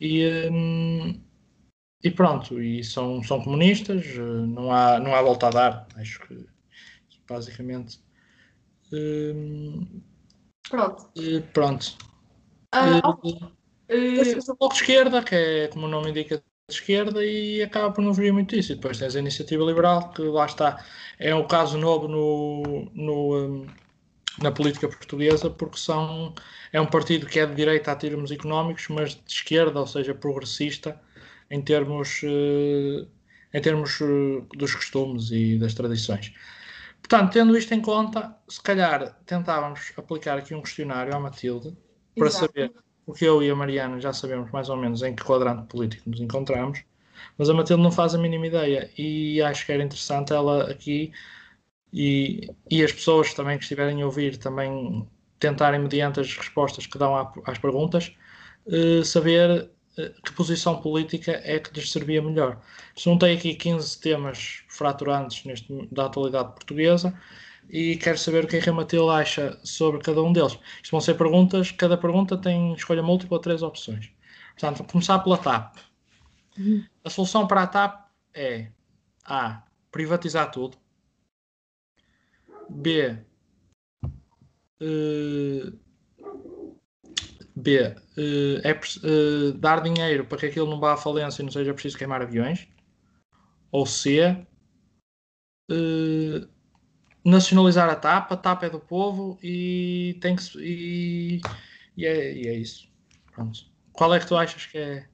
E, 0.00 0.48
hum, 0.50 1.20
e 2.02 2.10
pronto, 2.10 2.60
e 2.62 2.84
são, 2.84 3.22
são 3.22 3.42
comunistas, 3.42 4.04
não 4.16 4.70
há, 4.70 4.98
não 5.00 5.14
há 5.14 5.22
volta 5.22 5.48
a 5.48 5.50
dar, 5.50 5.88
acho 5.96 6.20
que 6.20 6.46
basicamente. 7.28 8.00
pronto. 10.68 11.10
pronto. 11.52 11.96
Uh, 12.74 13.08
uh, 13.08 14.50
o 14.50 14.56
bloco 14.56 14.74
de 14.74 14.80
esquerda, 14.80 15.22
que 15.22 15.34
é 15.34 15.68
como 15.68 15.86
o 15.86 15.88
nome 15.88 16.10
indica 16.10 16.36
de 16.36 16.74
esquerda, 16.74 17.24
e 17.24 17.62
acaba 17.62 17.92
por 17.92 18.02
não 18.02 18.12
vir 18.12 18.32
muito 18.32 18.54
isso. 18.54 18.72
E 18.72 18.74
depois 18.76 18.98
tens 18.98 19.16
a 19.16 19.20
iniciativa 19.20 19.64
liberal, 19.64 20.10
que 20.10 20.22
lá 20.22 20.46
está, 20.46 20.84
é 21.18 21.34
um 21.34 21.46
caso 21.46 21.78
novo 21.78 22.08
no, 22.08 22.90
no, 22.94 23.36
um, 23.36 23.66
na 24.42 24.50
política 24.50 24.88
portuguesa, 24.88 25.48
porque 25.50 25.78
são, 25.78 26.34
é 26.72 26.80
um 26.80 26.86
partido 26.86 27.26
que 27.26 27.38
é 27.38 27.46
de 27.46 27.54
direita 27.54 27.92
a 27.92 27.96
termos 27.96 28.30
económicos, 28.30 28.86
mas 28.88 29.14
de 29.14 29.22
esquerda, 29.26 29.80
ou 29.80 29.86
seja, 29.86 30.14
progressista, 30.14 31.00
em 31.50 31.62
termos, 31.62 32.22
uh, 32.22 33.06
em 33.52 33.60
termos 33.60 34.00
uh, 34.00 34.46
dos 34.56 34.74
costumes 34.74 35.30
e 35.30 35.58
das 35.58 35.74
tradições. 35.74 36.34
Portanto, 37.00 37.32
tendo 37.32 37.56
isto 37.56 37.72
em 37.72 37.80
conta, 37.80 38.36
se 38.48 38.60
calhar 38.60 39.16
tentávamos 39.24 39.92
aplicar 39.96 40.38
aqui 40.38 40.54
um 40.54 40.60
questionário 40.60 41.14
à 41.14 41.20
Matilde 41.20 41.76
para 42.16 42.26
Exato. 42.26 42.46
saber, 42.46 42.72
porque 43.04 43.24
eu 43.24 43.42
e 43.42 43.48
a 43.48 43.54
Mariana 43.54 44.00
já 44.00 44.12
sabemos 44.12 44.50
mais 44.50 44.68
ou 44.68 44.76
menos 44.76 45.02
em 45.02 45.14
que 45.14 45.22
quadrante 45.22 45.66
político 45.68 46.10
nos 46.10 46.20
encontramos, 46.20 46.82
mas 47.38 47.48
a 47.48 47.54
Matilde 47.54 47.82
não 47.82 47.92
faz 47.92 48.14
a 48.14 48.18
mínima 48.18 48.48
ideia 48.48 48.90
e 48.98 49.40
acho 49.40 49.64
que 49.64 49.72
era 49.72 49.82
interessante 49.82 50.32
ela 50.32 50.68
aqui 50.70 51.12
e, 51.98 52.50
e 52.70 52.84
as 52.84 52.92
pessoas 52.92 53.32
também 53.32 53.56
que 53.56 53.64
estiverem 53.64 54.02
a 54.02 54.04
ouvir 54.04 54.36
também 54.36 55.08
tentarem, 55.38 55.80
mediante 55.80 56.20
as 56.20 56.36
respostas 56.36 56.86
que 56.86 56.98
dão 56.98 57.16
às 57.46 57.56
perguntas, 57.56 58.14
uh, 58.66 59.02
saber 59.02 59.70
uh, 59.96 60.22
que 60.22 60.30
posição 60.34 60.78
política 60.82 61.40
é 61.42 61.58
que 61.58 61.72
lhes 61.72 61.90
servia 61.90 62.20
melhor. 62.20 62.60
Juntei 62.94 63.34
aqui 63.34 63.54
15 63.54 63.98
temas 63.98 64.62
fraturantes 64.68 65.42
neste, 65.46 65.88
da 65.90 66.04
atualidade 66.04 66.52
portuguesa 66.52 67.18
e 67.70 67.96
quero 67.96 68.18
saber 68.18 68.44
o 68.44 68.46
que 68.46 68.56
é 68.56 68.60
que 68.60 68.68
a 68.68 68.74
Matilde 68.74 69.10
acha 69.12 69.58
sobre 69.64 70.02
cada 70.02 70.22
um 70.22 70.34
deles. 70.34 70.58
Isto 70.82 70.90
vão 70.90 71.00
ser 71.00 71.14
perguntas, 71.14 71.70
cada 71.72 71.96
pergunta 71.96 72.36
tem 72.36 72.74
escolha 72.74 73.02
múltipla, 73.02 73.40
três 73.40 73.62
opções. 73.62 74.10
Portanto, 74.58 74.84
começar 74.84 75.18
pela 75.20 75.38
TAP. 75.38 75.76
Uhum. 76.58 76.84
A 77.02 77.08
solução 77.08 77.46
para 77.46 77.62
a 77.62 77.66
TAP 77.66 78.06
é 78.34 78.68
A. 79.24 79.62
Privatizar 79.90 80.50
tudo. 80.50 80.76
B. 82.68 83.18
Uh, 84.80 85.78
B. 87.54 87.94
Uh, 88.16 88.60
é 88.62 88.72
uh, 88.72 89.52
dar 89.54 89.82
dinheiro 89.82 90.26
para 90.26 90.38
que 90.38 90.46
aquilo 90.46 90.68
não 90.68 90.80
vá 90.80 90.94
à 90.94 90.96
falência 90.96 91.42
e 91.42 91.44
não 91.44 91.52
seja 91.52 91.72
preciso 91.72 91.98
queimar 91.98 92.22
aviões. 92.22 92.68
Ou 93.70 93.86
C. 93.86 94.46
Nacionalizar 97.24 97.90
a 97.90 97.96
TAP, 97.96 98.30
a 98.32 98.36
TAP 98.36 98.62
é 98.64 98.70
do 98.70 98.78
povo 98.78 99.36
e 99.42 100.16
tem 100.20 100.36
que 100.36 100.42
e, 100.58 101.40
e, 101.96 102.06
é, 102.06 102.32
e 102.32 102.46
é 102.46 102.54
isso. 102.54 102.88
Pronto. 103.32 103.66
Qual 103.92 104.14
é 104.14 104.20
que 104.20 104.28
tu 104.28 104.36
achas 104.36 104.64
que 104.66 104.78
é? 104.78 105.08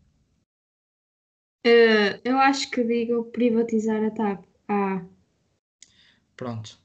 Eu 2.23 2.39
acho 2.39 2.71
que 2.71 2.85
digo 2.85 3.25
privatizar 3.27 4.03
a 4.05 4.11
TAP. 4.11 4.45
Ah. 4.69 5.03
Pronto. 6.37 6.82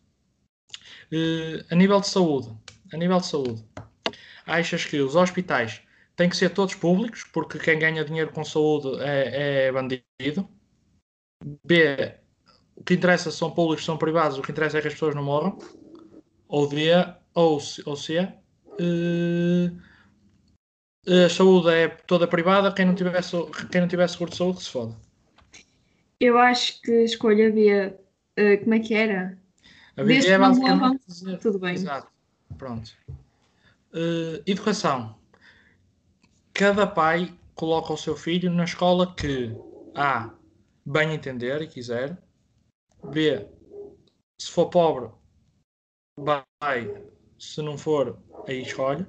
Uh, 1.12 1.64
a 1.72 1.76
nível 1.76 2.02
de 2.02 2.08
saúde, 2.08 2.50
a 2.94 2.98
nível 2.98 3.18
de 3.18 3.28
saúde, 3.28 3.64
achas 4.46 4.86
que 4.86 5.00
os 5.00 5.16
hospitais 5.16 5.82
têm 6.16 6.30
que 6.30 6.36
ser 6.36 6.50
todos 6.50 6.76
públicos, 6.76 7.24
porque 7.32 7.60
quem 7.60 7.80
ganha 7.80 8.04
dinheiro 8.04 8.32
com 8.32 8.44
saúde 8.44 9.02
é, 9.02 9.68
é 9.68 9.72
bandido? 9.72 10.50
B, 11.64 12.14
o 12.76 12.84
que 12.84 12.96
interessa 12.96 13.32
são 13.32 13.52
públicos, 13.52 13.86
são 13.86 13.98
privados, 13.98 14.38
o 14.38 14.42
que 14.42 14.52
interessa 14.52 14.80
é 14.80 14.82
que 14.82 14.88
as 14.88 14.94
pessoas 14.94 15.16
não 15.16 15.24
morram. 15.24 15.58
Ou 16.48 16.68
D, 16.68 16.92
ou, 17.34 17.60
ou 17.86 17.96
C, 17.96 18.20
uh, 18.20 19.82
a 21.26 21.30
saúde 21.30 21.70
é 21.70 21.88
toda 21.88 22.28
privada, 22.28 22.74
quem 22.74 22.86
não 22.86 22.96
tiver, 22.96 23.22
quem 23.72 23.82
não 23.82 23.88
tiver 23.88 24.08
seguro 24.10 24.32
de 24.32 24.38
saúde 24.38 24.58
que 24.58 24.64
se 24.64 24.72
foda. 24.72 24.96
Eu 26.20 26.38
acho 26.38 26.82
que 26.82 26.92
a 26.92 27.04
escolha 27.04 27.52
B, 27.52 27.88
uh, 27.88 28.64
como 28.64 28.74
é 28.74 28.80
que 28.80 28.94
era? 28.94 29.38
A 29.98 30.04
B 30.04 30.18
é 30.18 30.38
basicamente 30.38 31.08
dizer, 31.08 31.39
tudo 31.39 31.58
bem. 31.58 31.74
Exato, 31.74 32.12
pronto. 32.58 32.96
Uh, 33.92 34.42
educação. 34.46 35.18
Cada 36.54 36.86
pai 36.86 37.38
coloca 37.56 37.92
o 37.92 37.98
seu 37.98 38.16
filho 38.16 38.51
na 38.51 38.63
escola 38.63 39.13
que 39.16 39.51
A, 39.96 40.32
bem 40.86 41.13
entender 41.13 41.62
e 41.62 41.68
quiser, 41.68 42.18
B, 43.04 43.48
se 44.39 44.51
for 44.51 44.70
pobre, 44.70 45.12
vai, 46.16 47.04
se 47.39 47.62
não 47.62 47.77
for, 47.77 48.22
aí 48.48 48.62
escolhe. 48.62 49.06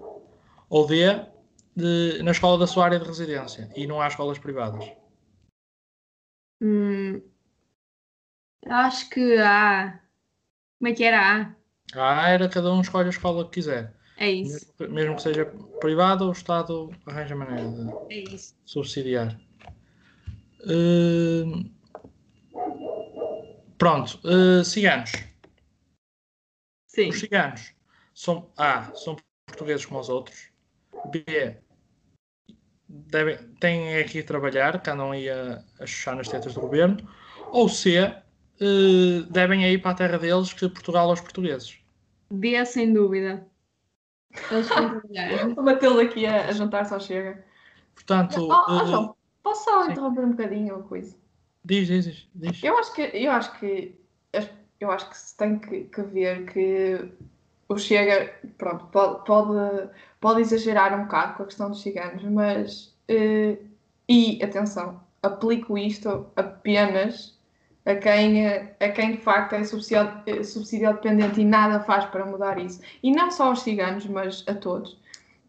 Ou 0.70 0.86
D, 0.86 1.04
de, 1.76 2.22
na 2.22 2.30
escola 2.30 2.58
da 2.58 2.66
sua 2.66 2.86
área 2.86 2.98
de 2.98 3.06
residência 3.06 3.70
e 3.76 3.86
não 3.86 4.00
há 4.00 4.08
escolas 4.08 4.38
privadas. 4.38 4.84
Hum, 6.62 7.22
acho 8.66 9.08
que 9.10 9.36
há. 9.38 10.07
Como 10.78 10.88
é 10.88 10.94
que 10.94 11.04
era 11.04 11.54
A? 11.94 12.20
A 12.22 12.28
era 12.28 12.48
cada 12.48 12.72
um 12.72 12.80
escolhe 12.80 13.06
a 13.06 13.10
escola 13.10 13.44
que 13.44 13.52
quiser. 13.52 13.94
É 14.16 14.30
isso. 14.30 14.72
Mesmo, 14.88 15.16
que 15.16 15.22
seja 15.22 15.46
privado, 15.80 16.28
o 16.28 16.32
Estado 16.32 16.90
arranja 17.06 17.36
maneira 17.36 17.68
de 17.70 18.34
é 18.34 18.36
subsidiar. 18.64 19.38
Uh, 20.60 21.70
Pronto, 23.78 24.20
uh, 24.24 24.64
ciganos. 24.64 25.12
Sim. 26.88 27.10
Os 27.10 27.20
ciganos 27.20 27.72
são 28.12 28.50
A, 28.56 28.92
são 28.94 29.16
portugueses 29.46 29.86
como 29.86 30.00
os 30.00 30.08
outros. 30.08 30.50
B, 31.12 31.56
devem, 32.88 33.38
têm 33.60 33.98
aqui 33.98 34.18
a 34.18 34.24
trabalhar, 34.24 34.82
que 34.82 34.90
andam 34.90 35.12
aí 35.12 35.30
a, 35.30 35.64
a 35.78 35.86
chuchar 35.86 36.16
nas 36.16 36.28
tetas 36.28 36.54
do 36.54 36.60
governo. 36.60 37.08
Ou 37.52 37.68
C, 37.68 38.00
uh, 38.60 39.22
devem 39.30 39.64
ir 39.64 39.80
para 39.80 39.92
a 39.92 39.94
terra 39.94 40.18
deles, 40.18 40.52
que 40.52 40.68
Portugal 40.68 41.08
aos 41.08 41.20
portugueses. 41.20 41.78
B, 42.30 42.64
sem 42.64 42.92
dúvida. 42.92 43.46
Eles 44.50 44.68
têm 44.68 44.88
trabalhar. 44.88 45.54
Vou 45.54 45.64
batê-lo 45.64 46.00
aqui 46.00 46.26
a, 46.26 46.48
a 46.48 46.52
jantar 46.52 46.86
só 46.86 46.98
chega. 46.98 47.44
Portanto. 47.94 48.48
Oh, 48.48 48.72
oh, 48.72 48.86
João, 48.86 49.16
posso 49.42 49.64
só 49.64 49.84
sim. 49.84 49.92
interromper 49.92 50.24
um 50.24 50.30
bocadinho 50.30 50.76
a 50.76 50.82
coisa? 50.82 51.16
Diz, 51.64 51.86
diz, 51.88 52.28
diz. 52.34 52.62
Eu 52.62 52.78
acho 52.78 52.94
que, 52.94 53.02
eu 53.02 53.30
acho 53.30 53.58
que, 53.58 53.98
eu 54.80 54.90
acho 54.90 55.10
que 55.10 55.18
se 55.18 55.36
tem 55.36 55.58
que, 55.58 55.84
que 55.84 56.02
ver 56.02 56.46
que 56.46 57.12
o 57.68 57.76
Chega, 57.76 58.34
pronto, 58.56 58.86
pode, 58.86 59.24
pode, 59.24 59.90
pode 60.20 60.40
exagerar 60.40 60.98
um 60.98 61.04
bocado 61.04 61.36
com 61.36 61.42
a 61.42 61.46
questão 61.46 61.70
dos 61.70 61.82
ciganos, 61.82 62.22
mas, 62.24 62.96
uh, 63.10 63.58
e 64.08 64.42
atenção, 64.42 65.02
aplico 65.22 65.76
isto 65.76 66.26
apenas 66.34 67.37
a 67.88 67.96
quem, 67.96 68.46
a 68.46 68.88
quem 68.90 69.12
de 69.12 69.18
facto 69.18 69.54
é 69.54 69.64
subsidiado, 69.64 70.44
subsidiado 70.44 71.00
dependente 71.00 71.40
e 71.40 71.44
nada 71.44 71.80
faz 71.80 72.04
para 72.04 72.26
mudar 72.26 72.58
isso. 72.58 72.80
E 73.02 73.10
não 73.10 73.30
só 73.30 73.44
aos 73.44 73.62
ciganos, 73.62 74.04
mas 74.06 74.44
a 74.46 74.54
todos. 74.54 74.98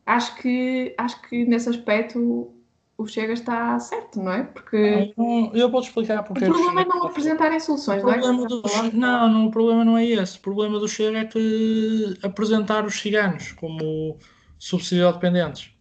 Acho 0.05 0.35
que, 0.37 0.95
acho 0.97 1.21
que 1.23 1.45
nesse 1.45 1.67
aspecto 1.69 2.53
o 2.97 3.05
Chega 3.05 3.33
está 3.33 3.77
certo, 3.79 4.21
não 4.21 4.31
é? 4.31 4.43
Porque. 4.43 5.13
Não, 5.17 5.51
eu 5.53 5.69
vou-te 5.69 5.87
explicar 5.87 6.23
porque. 6.23 6.45
O 6.45 6.47
problema 6.47 6.81
é 6.81 6.85
não 6.85 7.07
apresentarem 7.07 7.59
soluções, 7.59 8.01
não 8.03 8.11
é? 8.11 8.19
Do... 8.19 8.63
Não, 8.93 9.29
não, 9.29 9.47
o 9.47 9.51
problema 9.51 9.83
não 9.83 9.97
é 9.97 10.05
esse. 10.05 10.37
O 10.37 10.41
problema 10.41 10.79
do 10.79 10.87
Chega 10.87 11.19
é 11.19 11.25
que 11.25 12.17
apresentar 12.23 12.85
os 12.85 12.99
ciganos 12.99 13.51
como 13.51 14.17
subsidiado 14.57 15.19
dependentes. 15.19 15.71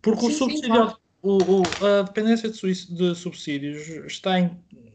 Porque 0.00 0.20
sim, 0.20 0.26
o 0.26 0.30
subsídio, 0.30 0.68
claro. 0.68 0.96
o, 1.20 1.38
o, 1.38 1.62
a 1.84 2.02
dependência 2.02 2.48
de, 2.48 2.94
de, 2.94 3.14
subsídios 3.14 3.88
está 4.06 4.38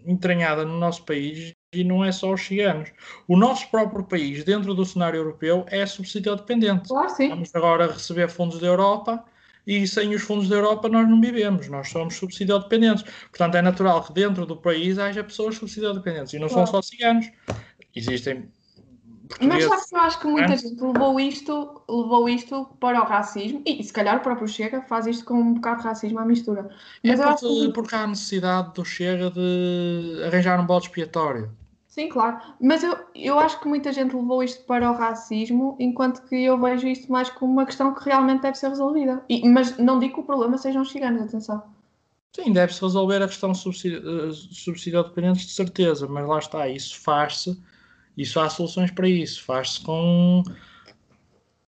entranhada 0.09 0.65
no 0.65 0.77
nosso 0.77 1.03
país 1.03 1.53
e 1.71 1.83
não 1.83 2.03
é 2.03 2.11
só 2.11 2.33
os 2.33 2.41
ciganos. 2.41 2.91
O 3.27 3.37
nosso 3.37 3.69
próprio 3.69 4.03
país, 4.03 4.43
dentro 4.43 4.73
do 4.73 4.83
cenário 4.83 5.17
europeu, 5.17 5.65
é 5.67 5.85
subsidiado 5.85 6.41
dependente. 6.41 6.89
Claro, 6.89 7.09
sim. 7.09 7.29
Vamos 7.29 7.53
agora 7.53 7.91
receber 7.91 8.27
fundos 8.27 8.59
da 8.59 8.67
Europa 8.67 9.23
e 9.67 9.87
sem 9.87 10.15
os 10.15 10.23
fundos 10.23 10.49
da 10.49 10.55
Europa 10.55 10.89
nós 10.89 11.07
não 11.07 11.21
vivemos, 11.21 11.67
nós 11.69 11.89
somos 11.89 12.15
subsídio 12.15 12.57
dependentes. 12.57 13.03
Portanto, 13.29 13.55
é 13.55 13.61
natural 13.61 14.03
que 14.03 14.11
dentro 14.13 14.45
do 14.45 14.57
país 14.57 14.97
haja 14.97 15.23
pessoas 15.23 15.55
subsídio 15.55 15.93
dependentes 15.93 16.33
e 16.33 16.39
não 16.39 16.47
claro. 16.47 16.65
são 16.65 16.81
só 16.81 16.81
ciganos. 16.81 17.29
Existem. 17.95 18.49
Mas 19.41 19.63
sabe 19.63 19.87
que 19.87 19.95
eu 19.95 19.99
acho 19.99 20.19
que 20.19 20.27
muita 20.27 20.57
gente 20.57 20.81
levou 20.81 21.19
isto, 21.19 21.81
levou 21.87 22.27
isto 22.27 22.67
para 22.79 23.01
o 23.01 23.05
racismo 23.05 23.61
e 23.65 23.83
se 23.83 23.93
calhar 23.93 24.17
o 24.17 24.21
próprio 24.21 24.47
Chega 24.47 24.81
faz 24.81 25.05
isto 25.05 25.23
com 25.23 25.35
um 25.35 25.53
bocado 25.53 25.81
de 25.81 25.87
racismo 25.87 26.19
à 26.19 26.25
mistura. 26.25 26.69
Mas 27.03 27.19
é 27.19 27.23
porque, 27.23 27.45
que... 27.45 27.73
porque 27.73 27.95
há 27.95 28.07
necessidade 28.07 28.73
do 28.73 28.83
Chega 28.83 29.29
de 29.29 30.23
arranjar 30.25 30.59
um 30.59 30.65
bode 30.65 30.85
expiatório. 30.85 31.51
Sim, 31.87 32.07
claro. 32.07 32.39
Mas 32.61 32.83
eu, 32.83 32.97
eu 33.13 33.39
acho 33.39 33.59
que 33.59 33.67
muita 33.67 33.91
gente 33.91 34.15
levou 34.15 34.43
isto 34.43 34.63
para 34.65 34.89
o 34.91 34.95
racismo, 34.95 35.75
enquanto 35.79 36.21
que 36.23 36.35
eu 36.45 36.59
vejo 36.59 36.87
isto 36.87 37.11
mais 37.11 37.29
como 37.29 37.51
uma 37.51 37.65
questão 37.65 37.93
que 37.93 38.05
realmente 38.05 38.41
deve 38.41 38.57
ser 38.57 38.69
resolvida. 38.69 39.23
E, 39.27 39.47
mas 39.47 39.77
não 39.77 39.99
digo 39.99 40.13
que 40.15 40.19
o 40.21 40.23
problema 40.23 40.57
sejam 40.57 40.81
os 40.81 40.91
ciganos, 40.91 41.21
atenção. 41.21 41.63
Sim, 42.31 42.53
deve-se 42.53 42.81
resolver 42.81 43.21
a 43.21 43.27
questão 43.27 43.53
subsídio 43.53 45.03
dependentes 45.03 45.47
de 45.47 45.51
certeza, 45.51 46.07
mas 46.07 46.27
lá 46.27 46.39
está, 46.39 46.67
isso 46.69 46.99
faz-se, 47.01 47.59
isso 48.19 48.37
há 48.39 48.49
soluções 48.49 48.91
para 48.91 49.07
isso, 49.07 49.43
faz-se 49.45 49.81
com 49.81 50.43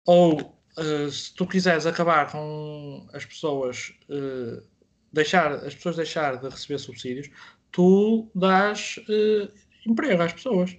ou 0.08 0.42
uh, 0.42 1.12
se 1.12 1.34
tu 1.36 1.46
quiseres 1.46 1.86
acabar 1.86 2.32
com 2.32 3.08
as 3.14 3.24
pessoas 3.24 3.94
uh, 4.10 4.68
deixar 5.14 5.52
as 5.54 5.76
pessoas 5.76 5.98
deixar 5.98 6.38
de 6.38 6.50
receber 6.50 6.80
subsídios, 6.80 7.30
tu 7.72 8.28
dás 8.34 8.98
uh, 9.08 9.54
emprego 9.86 10.24
às 10.24 10.34
pessoas. 10.34 10.76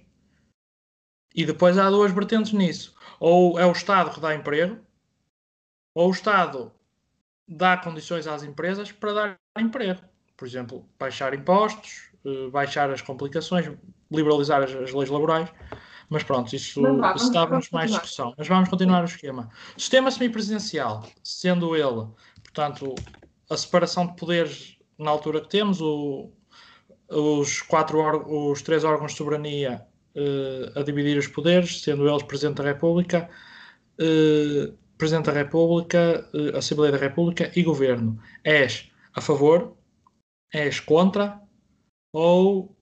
E 1.33 1.45
depois 1.45 1.77
há 1.77 1.89
duas 1.89 2.11
vertentes 2.11 2.51
nisso. 2.51 2.93
Ou 3.19 3.57
é 3.57 3.65
o 3.65 3.71
Estado 3.71 4.13
que 4.13 4.19
dá 4.19 4.35
emprego, 4.35 4.85
ou 5.95 6.09
o 6.09 6.11
Estado 6.11 6.73
dá 7.47 7.77
condições 7.77 8.27
às 8.27 8.43
empresas 8.43 8.91
para 8.91 9.13
dar 9.13 9.39
emprego. 9.57 10.01
Por 10.43 10.47
exemplo, 10.47 10.85
baixar 10.99 11.33
impostos, 11.33 12.09
eh, 12.25 12.49
baixar 12.51 12.91
as 12.91 13.01
complicações, 13.01 13.71
liberalizar 14.11 14.61
as, 14.61 14.75
as 14.75 14.91
leis 14.91 15.09
laborais. 15.09 15.47
Mas 16.09 16.21
pronto, 16.21 16.53
isso 16.53 16.81
estávamos 17.15 17.69
mais 17.69 17.89
discussão. 17.89 18.33
Mas 18.37 18.45
vamos 18.45 18.67
continuar 18.67 19.03
o 19.03 19.05
esquema. 19.05 19.49
Sistema 19.77 20.11
semipresidencial, 20.11 21.07
sendo 21.23 21.77
ele, 21.77 22.09
portanto, 22.43 22.93
a 23.49 23.55
separação 23.55 24.05
de 24.05 24.17
poderes 24.17 24.77
na 24.99 25.11
altura 25.11 25.39
que 25.39 25.47
temos, 25.47 25.79
o, 25.79 26.29
os, 27.07 27.61
quatro, 27.61 28.01
os 28.51 28.61
três 28.61 28.83
órgãos 28.83 29.13
de 29.13 29.19
soberania 29.19 29.81
uh, 30.13 30.77
a 30.77 30.83
dividir 30.83 31.17
os 31.17 31.27
poderes, 31.27 31.81
sendo 31.81 32.05
eles 32.05 32.21
Presidente 32.23 32.57
da 32.57 32.65
República, 32.65 33.29
uh, 33.97 34.77
Presidente 34.97 35.27
da 35.27 35.31
República, 35.31 36.29
Assembleia 36.53 36.91
da 36.91 36.97
República 36.97 37.49
e 37.55 37.63
Governo. 37.63 38.19
És 38.43 38.91
a 39.15 39.21
favor? 39.21 39.75
És 40.53 40.79
contra? 40.79 41.41
Ou 42.13 42.77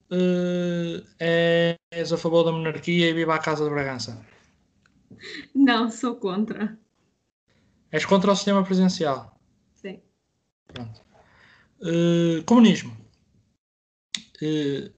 és 1.18 2.12
a 2.12 2.18
favor 2.18 2.44
da 2.44 2.52
monarquia 2.52 3.08
e 3.08 3.14
viva 3.14 3.34
a 3.34 3.38
Casa 3.38 3.64
de 3.64 3.70
Bragança? 3.70 4.22
Não, 5.54 5.90
sou 5.90 6.16
contra. 6.16 6.78
És 7.90 8.04
contra 8.04 8.32
o 8.32 8.36
sistema 8.36 8.62
presidencial? 8.62 9.38
Sim. 9.74 10.02
Pronto. 10.66 11.00
comunismo. 12.44 12.94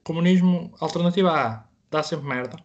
comunismo, 0.03 0.75
alternativa 0.81 1.31
A 1.31 1.69
dá 1.91 2.03
sempre 2.03 2.27
merda. 2.27 2.57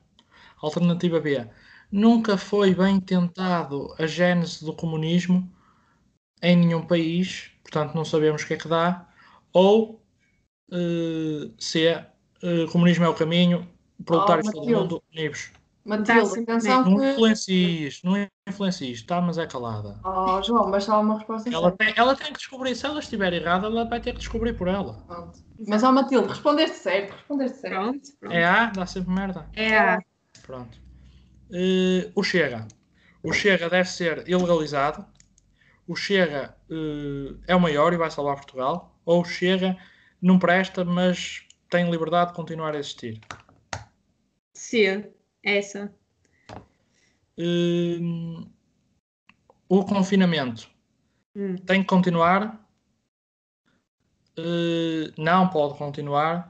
Alternativa 0.61 1.19
B, 1.19 1.47
nunca 1.91 2.35
foi 2.35 2.73
bem 2.73 2.99
tentado 2.99 3.93
a 3.99 4.07
gênese 4.07 4.65
do 4.65 4.73
comunismo 4.73 5.51
em 6.41 6.55
nenhum 6.55 6.85
país, 6.85 7.51
portanto 7.61 7.93
não 7.93 8.03
sabemos 8.03 8.41
o 8.41 8.47
que 8.47 8.55
é 8.55 8.57
que 8.57 8.67
dá. 8.67 9.08
Ou 9.53 10.01
uh, 10.71 11.53
C, 11.57 12.05
uh, 12.43 12.71
comunismo 12.71 13.05
é 13.05 13.09
o 13.09 13.13
caminho, 13.13 13.67
proletários 14.05 14.47
oh, 14.47 14.51
todo 14.51 14.69
mundo 14.69 15.03
unidos. 15.13 15.51
Matilde, 15.85 16.41
atenção 16.41 16.85
Não 16.85 17.11
influencies, 17.11 18.01
não 18.03 18.27
influencies, 18.47 18.99
está, 18.99 19.19
mas 19.19 19.37
é 19.37 19.47
calada. 19.47 19.99
Oh, 20.03 20.41
João, 20.43 20.69
mas 20.69 20.83
só 20.83 21.01
uma 21.01 21.17
resposta 21.17 21.49
ela 21.51 21.71
tem, 21.71 21.93
ela 21.95 22.15
tem 22.15 22.27
que 22.27 22.37
descobrir, 22.37 22.75
se 22.75 22.85
ela 22.85 22.99
estiver 22.99 23.33
errada, 23.33 23.67
ela 23.67 23.85
vai 23.85 23.99
ter 23.99 24.13
que 24.13 24.19
descobrir 24.19 24.53
por 24.53 24.67
ela. 24.67 24.93
Pronto. 25.07 25.39
Mas, 25.67 25.83
ó, 25.83 25.91
Matilde, 25.91 26.27
respondeste 26.27 26.77
certo, 26.77 27.13
respondeste 27.13 27.57
certo. 27.57 27.75
Pronto, 27.75 28.09
pronto. 28.19 28.35
É 28.35 28.45
A, 28.45 28.65
dá 28.67 28.85
sempre 28.85 29.11
merda. 29.11 29.49
É 29.53 29.77
A. 29.77 29.99
Pronto. 30.45 30.77
Uh, 31.49 32.11
o 32.13 32.23
Chega. 32.23 32.67
O 33.23 33.33
Chega 33.33 33.69
deve 33.69 33.89
ser 33.89 34.27
ilegalizado. 34.27 35.05
O 35.87 35.95
Chega 35.95 36.55
uh, 36.69 37.39
é 37.47 37.55
o 37.55 37.59
maior 37.59 37.93
e 37.93 37.97
vai 37.97 38.11
salvar 38.11 38.35
Portugal. 38.35 38.88
Ou 39.05 39.23
Chega 39.23 39.77
não 40.21 40.37
presta, 40.37 40.83
mas 40.83 41.47
tem 41.69 41.89
liberdade 41.89 42.31
de 42.31 42.35
continuar 42.35 42.75
a 42.75 42.79
existir. 42.79 43.19
Sim. 44.53 45.05
Essa. 45.43 45.93
Uh, 47.37 48.45
o 49.69 49.85
confinamento 49.85 50.69
hum. 51.35 51.55
tem 51.55 51.81
que 51.81 51.87
continuar? 51.87 52.67
Uh, 54.37 55.13
não 55.17 55.49
pode 55.49 55.77
continuar? 55.77 56.49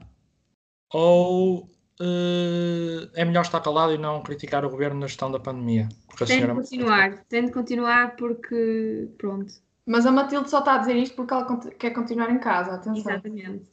Ou 0.92 1.70
uh, 2.00 3.10
é 3.14 3.24
melhor 3.24 3.42
estar 3.42 3.60
calado 3.60 3.92
e 3.92 3.98
não 3.98 4.22
criticar 4.22 4.64
o 4.64 4.70
governo 4.70 4.98
na 4.98 5.06
gestão 5.06 5.30
da 5.30 5.38
pandemia? 5.38 5.88
Tem 6.26 6.40
de 6.40 6.52
continuar, 6.52 7.24
tem 7.24 7.44
de 7.46 7.52
continuar 7.52 8.16
porque 8.16 9.08
pronto. 9.16 9.54
Mas 9.86 10.06
a 10.06 10.12
Matilde 10.12 10.48
só 10.50 10.60
está 10.60 10.74
a 10.74 10.78
dizer 10.78 10.96
isto 10.96 11.16
porque 11.16 11.34
ela 11.34 11.58
quer 11.78 11.90
continuar 11.90 12.30
em 12.30 12.38
casa, 12.38 12.74
atenção. 12.74 13.12
Exatamente. 13.12 13.70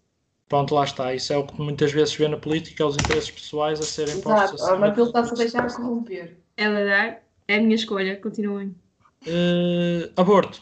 Pronto, 0.48 0.74
lá 0.74 0.86
está. 0.86 1.13
Isso 1.13 1.34
é 1.34 1.38
o 1.38 1.46
que 1.46 1.62
muitas 1.62 1.91
vezes 1.91 2.12
se 2.12 2.17
vê 2.17 2.28
na 2.28 2.38
política, 2.38 2.86
os 2.86 2.96
interesses 2.96 3.30
pessoais 3.30 3.80
a 3.80 3.84
serem 3.84 4.22
postos. 4.22 4.62
Exato, 4.62 4.80
mas 4.80 4.98
ele 4.98 5.08
está-se 5.08 5.34
a 5.34 5.36
deixar 5.36 5.76
corromper. 5.76 6.38
É 6.56 6.70
verdade, 6.70 7.17
é 7.48 7.58
a 7.58 7.62
minha 7.62 7.76
escolha, 7.76 8.20
continuem. 8.20 8.76
Uh, 9.24 10.12
aborto 10.15 10.62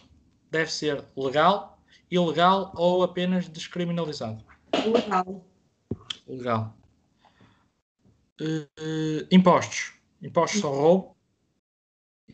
deve 0.50 0.72
ser 0.72 1.04
legal, 1.16 1.80
ilegal 2.10 2.72
ou 2.76 3.04
apenas 3.04 3.48
descriminalizado? 3.48 4.44
Legal. 4.74 5.46
Legal. 6.28 6.78
Uh, 8.42 9.28
impostos. 9.32 9.94
Impostos 10.22 10.62
são 10.62 10.72
roubo. 10.72 11.16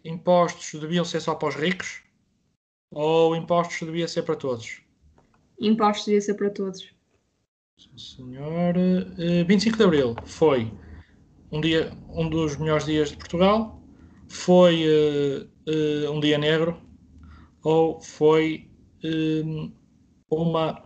Impostos 0.06 0.80
deviam 0.80 1.04
ser 1.04 1.20
só 1.20 1.36
para 1.36 1.50
os 1.50 1.56
ricos? 1.56 2.02
Ou 2.92 3.36
impostos 3.36 3.80
devia 3.88 4.08
ser 4.08 4.24
para 4.24 4.36
todos? 4.36 4.82
Impostos 5.60 6.06
devia 6.06 6.22
ser 6.22 6.34
para 6.34 6.50
todos. 6.50 6.94
Sim, 7.78 7.98
senhor. 7.98 8.76
Uh, 8.78 9.46
25 9.48 9.78
de 9.78 9.84
Abril 9.84 10.16
foi 10.26 10.72
um, 11.52 11.62
dia, 11.62 11.94
um 12.10 12.30
dos 12.30 12.58
melhores 12.58 12.86
dias 12.86 13.10
de 13.10 13.18
Portugal. 13.18 13.82
Foi 14.28 14.84
uh, 14.86 15.50
uh, 15.70 16.12
um 16.12 16.20
dia 16.20 16.38
negro. 16.38 16.80
Ou 17.64 18.02
foi 18.02 18.70
uma. 20.30 20.84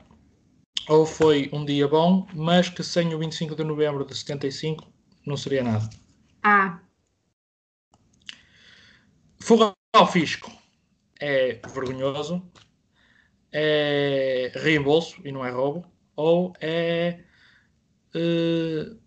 Ou 0.87 1.05
foi 1.05 1.49
um 1.51 1.65
dia 1.65 1.87
bom, 1.87 2.27
mas 2.35 2.69
que 2.69 2.83
sem 2.83 3.13
o 3.15 3.17
25 3.17 3.55
de 3.55 3.63
novembro 3.63 4.05
de 4.05 4.15
75 4.15 4.85
não 5.25 5.35
seria 5.35 5.63
nada. 5.63 5.89
Ah. 6.43 6.79
Fuga 9.39 9.73
ao 9.95 10.05
fisco 10.11 10.51
é 11.25 11.59
vergonhoso, 11.67 12.47
é 13.51 14.51
reembolso 14.53 15.19
e 15.25 15.31
não 15.31 15.43
é 15.43 15.49
roubo 15.49 15.91
ou 16.15 16.53
é, 16.61 17.23
uh, 18.13 18.99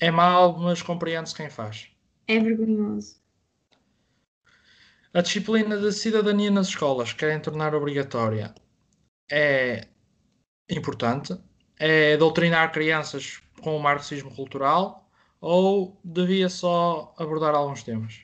é 0.00 0.10
mau, 0.10 0.58
mas 0.58 0.82
compreende-se 0.82 1.34
quem 1.34 1.48
faz? 1.48 1.88
É 2.26 2.40
vergonhoso. 2.40 3.20
A 5.14 5.20
disciplina 5.20 5.76
de 5.76 5.92
cidadania 5.92 6.50
nas 6.50 6.68
escolas 6.68 7.12
querem 7.12 7.40
tornar 7.40 7.74
obrigatória 7.74 8.54
é 9.30 9.86
importante. 10.68 11.36
É 11.78 12.16
doutrinar 12.16 12.72
crianças 12.72 13.40
com 13.62 13.76
o 13.76 13.82
marxismo 13.82 14.34
cultural 14.34 15.08
ou 15.40 15.98
devia 16.04 16.48
só 16.48 17.14
abordar 17.18 17.54
alguns 17.54 17.82
temas? 17.82 18.20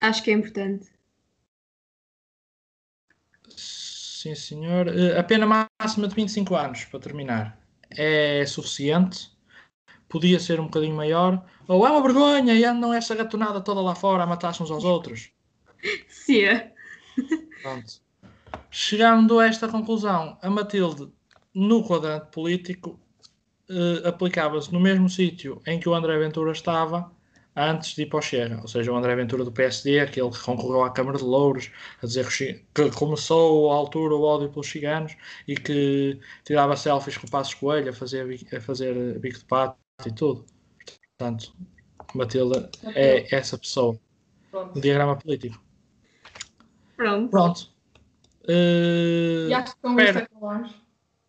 Acho 0.00 0.22
que 0.22 0.30
é 0.30 0.34
importante. 0.34 0.93
Sim, 3.56 4.34
senhor. 4.34 4.88
Uh, 4.88 5.18
a 5.18 5.22
pena 5.22 5.46
máxima 5.46 6.08
de 6.08 6.14
25 6.14 6.54
anos, 6.56 6.84
para 6.86 7.00
terminar, 7.00 7.58
é 7.90 8.44
suficiente? 8.46 9.30
Podia 10.08 10.38
ser 10.38 10.60
um 10.60 10.64
bocadinho 10.64 10.96
maior? 10.96 11.44
Ou 11.66 11.86
é 11.86 11.90
uma 11.90 12.02
vergonha 12.02 12.54
e 12.54 12.64
andam 12.64 12.92
essa 12.92 13.14
gatonada 13.14 13.60
toda 13.60 13.80
lá 13.80 13.94
fora 13.94 14.22
a 14.22 14.26
matar-se 14.26 14.62
uns 14.62 14.70
aos 14.70 14.84
outros? 14.84 15.30
Sim. 16.08 16.44
É. 16.44 16.72
Pronto. 17.62 18.04
Chegando 18.70 19.38
a 19.38 19.46
esta 19.46 19.68
conclusão, 19.68 20.38
a 20.40 20.50
Matilde, 20.50 21.12
no 21.52 21.86
quadrante 21.86 22.26
político, 22.30 23.00
uh, 23.70 24.08
aplicava-se 24.08 24.72
no 24.72 24.80
mesmo 24.80 25.08
sítio 25.08 25.60
em 25.66 25.78
que 25.78 25.88
o 25.88 25.94
André 25.94 26.18
Ventura 26.18 26.52
estava 26.52 27.13
antes 27.56 27.94
de 27.94 28.02
ir 28.02 28.06
para 28.06 28.18
o 28.18 28.22
Chega, 28.22 28.60
ou 28.60 28.68
seja, 28.68 28.92
o 28.92 28.96
André 28.96 29.14
Ventura 29.14 29.44
do 29.44 29.52
PSD, 29.52 30.00
aquele 30.00 30.30
que 30.30 30.40
concorreu 30.40 30.82
à 30.82 30.90
Câmara 30.90 31.18
de 31.18 31.24
Louros, 31.24 31.70
a 32.02 32.06
dizer 32.06 32.26
que 32.74 32.90
começou 32.90 33.70
à 33.70 33.76
altura 33.76 34.14
o 34.14 34.22
ódio 34.22 34.50
pelos 34.50 34.68
ciganos 34.68 35.16
e 35.46 35.54
que 35.54 36.18
tirava 36.44 36.76
selfies 36.76 37.16
com 37.16 37.26
o 37.26 37.30
Passos 37.30 37.54
Coelho 37.54 37.90
a 37.90 37.92
fazer, 37.92 38.26
a 38.54 38.60
fazer 38.60 39.18
bico 39.18 39.38
de 39.38 39.44
pato 39.44 39.78
e 40.06 40.12
tudo. 40.12 40.44
Portanto, 41.16 41.54
Matilda 42.14 42.70
é 42.94 43.34
essa 43.34 43.56
pessoa 43.56 43.98
no 44.52 44.80
diagrama 44.80 45.16
político. 45.16 45.62
Pronto. 46.96 47.30
Pronto. 47.30 47.74
Uh, 48.44 49.48
e 49.48 49.54
acho 49.54 49.74
que 49.74 49.80
com 49.80 49.98
isto 50.00 50.18
acabamos. 50.18 50.74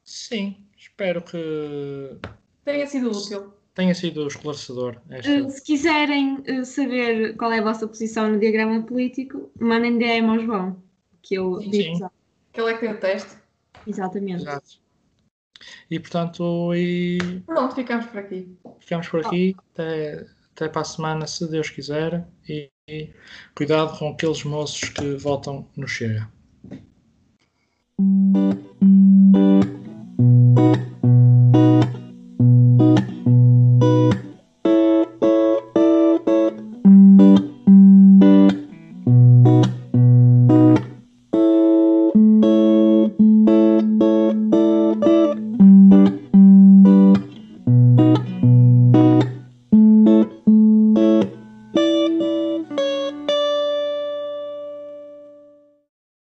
Sim, 0.03 0.67
espero 0.77 1.21
que 1.21 2.17
tenha 2.63 2.85
sido 2.85 3.09
útil 3.09 3.53
tenha 3.75 3.93
sido 3.93 4.25
esclarecedor. 4.25 5.01
Esta... 5.09 5.29
Eh, 5.29 5.49
se 5.49 5.61
quiserem 5.61 6.41
eh, 6.45 6.63
saber 6.63 7.35
qual 7.35 7.51
é 7.51 7.59
a 7.59 7.63
vossa 7.63 7.87
posição 7.87 8.31
no 8.31 8.39
diagrama 8.39 8.81
político, 8.81 9.51
mandem 9.59 9.97
DM 9.97 10.29
ao 10.29 10.39
João, 10.39 10.83
que 11.21 11.35
eu 11.35 11.59
digo. 11.59 12.09
Que 12.51 12.61
ele 12.61 12.71
é 12.71 12.73
que 12.73 12.79
tem 12.79 12.91
o 12.93 12.99
texto. 12.99 13.37
Exatamente. 13.85 14.43
Exato. 14.43 14.79
E 15.91 15.99
portanto, 15.99 16.73
e... 16.73 17.41
pronto, 17.45 17.75
ficamos 17.75 18.05
por 18.07 18.19
aqui. 18.19 18.57
Ficamos 18.79 19.09
por 19.09 19.25
aqui. 19.25 19.55
Até, 19.73 20.25
até 20.53 20.69
para 20.69 20.81
a 20.81 20.85
semana, 20.85 21.27
se 21.27 21.49
Deus 21.49 21.69
quiser. 21.69 22.25
E, 22.47 22.71
e 22.87 23.13
cuidado 23.53 23.97
com 23.99 24.09
aqueles 24.09 24.43
moços 24.43 24.89
que 24.89 25.15
voltam 25.15 25.67
no 25.75 25.87
Chega. 25.87 26.29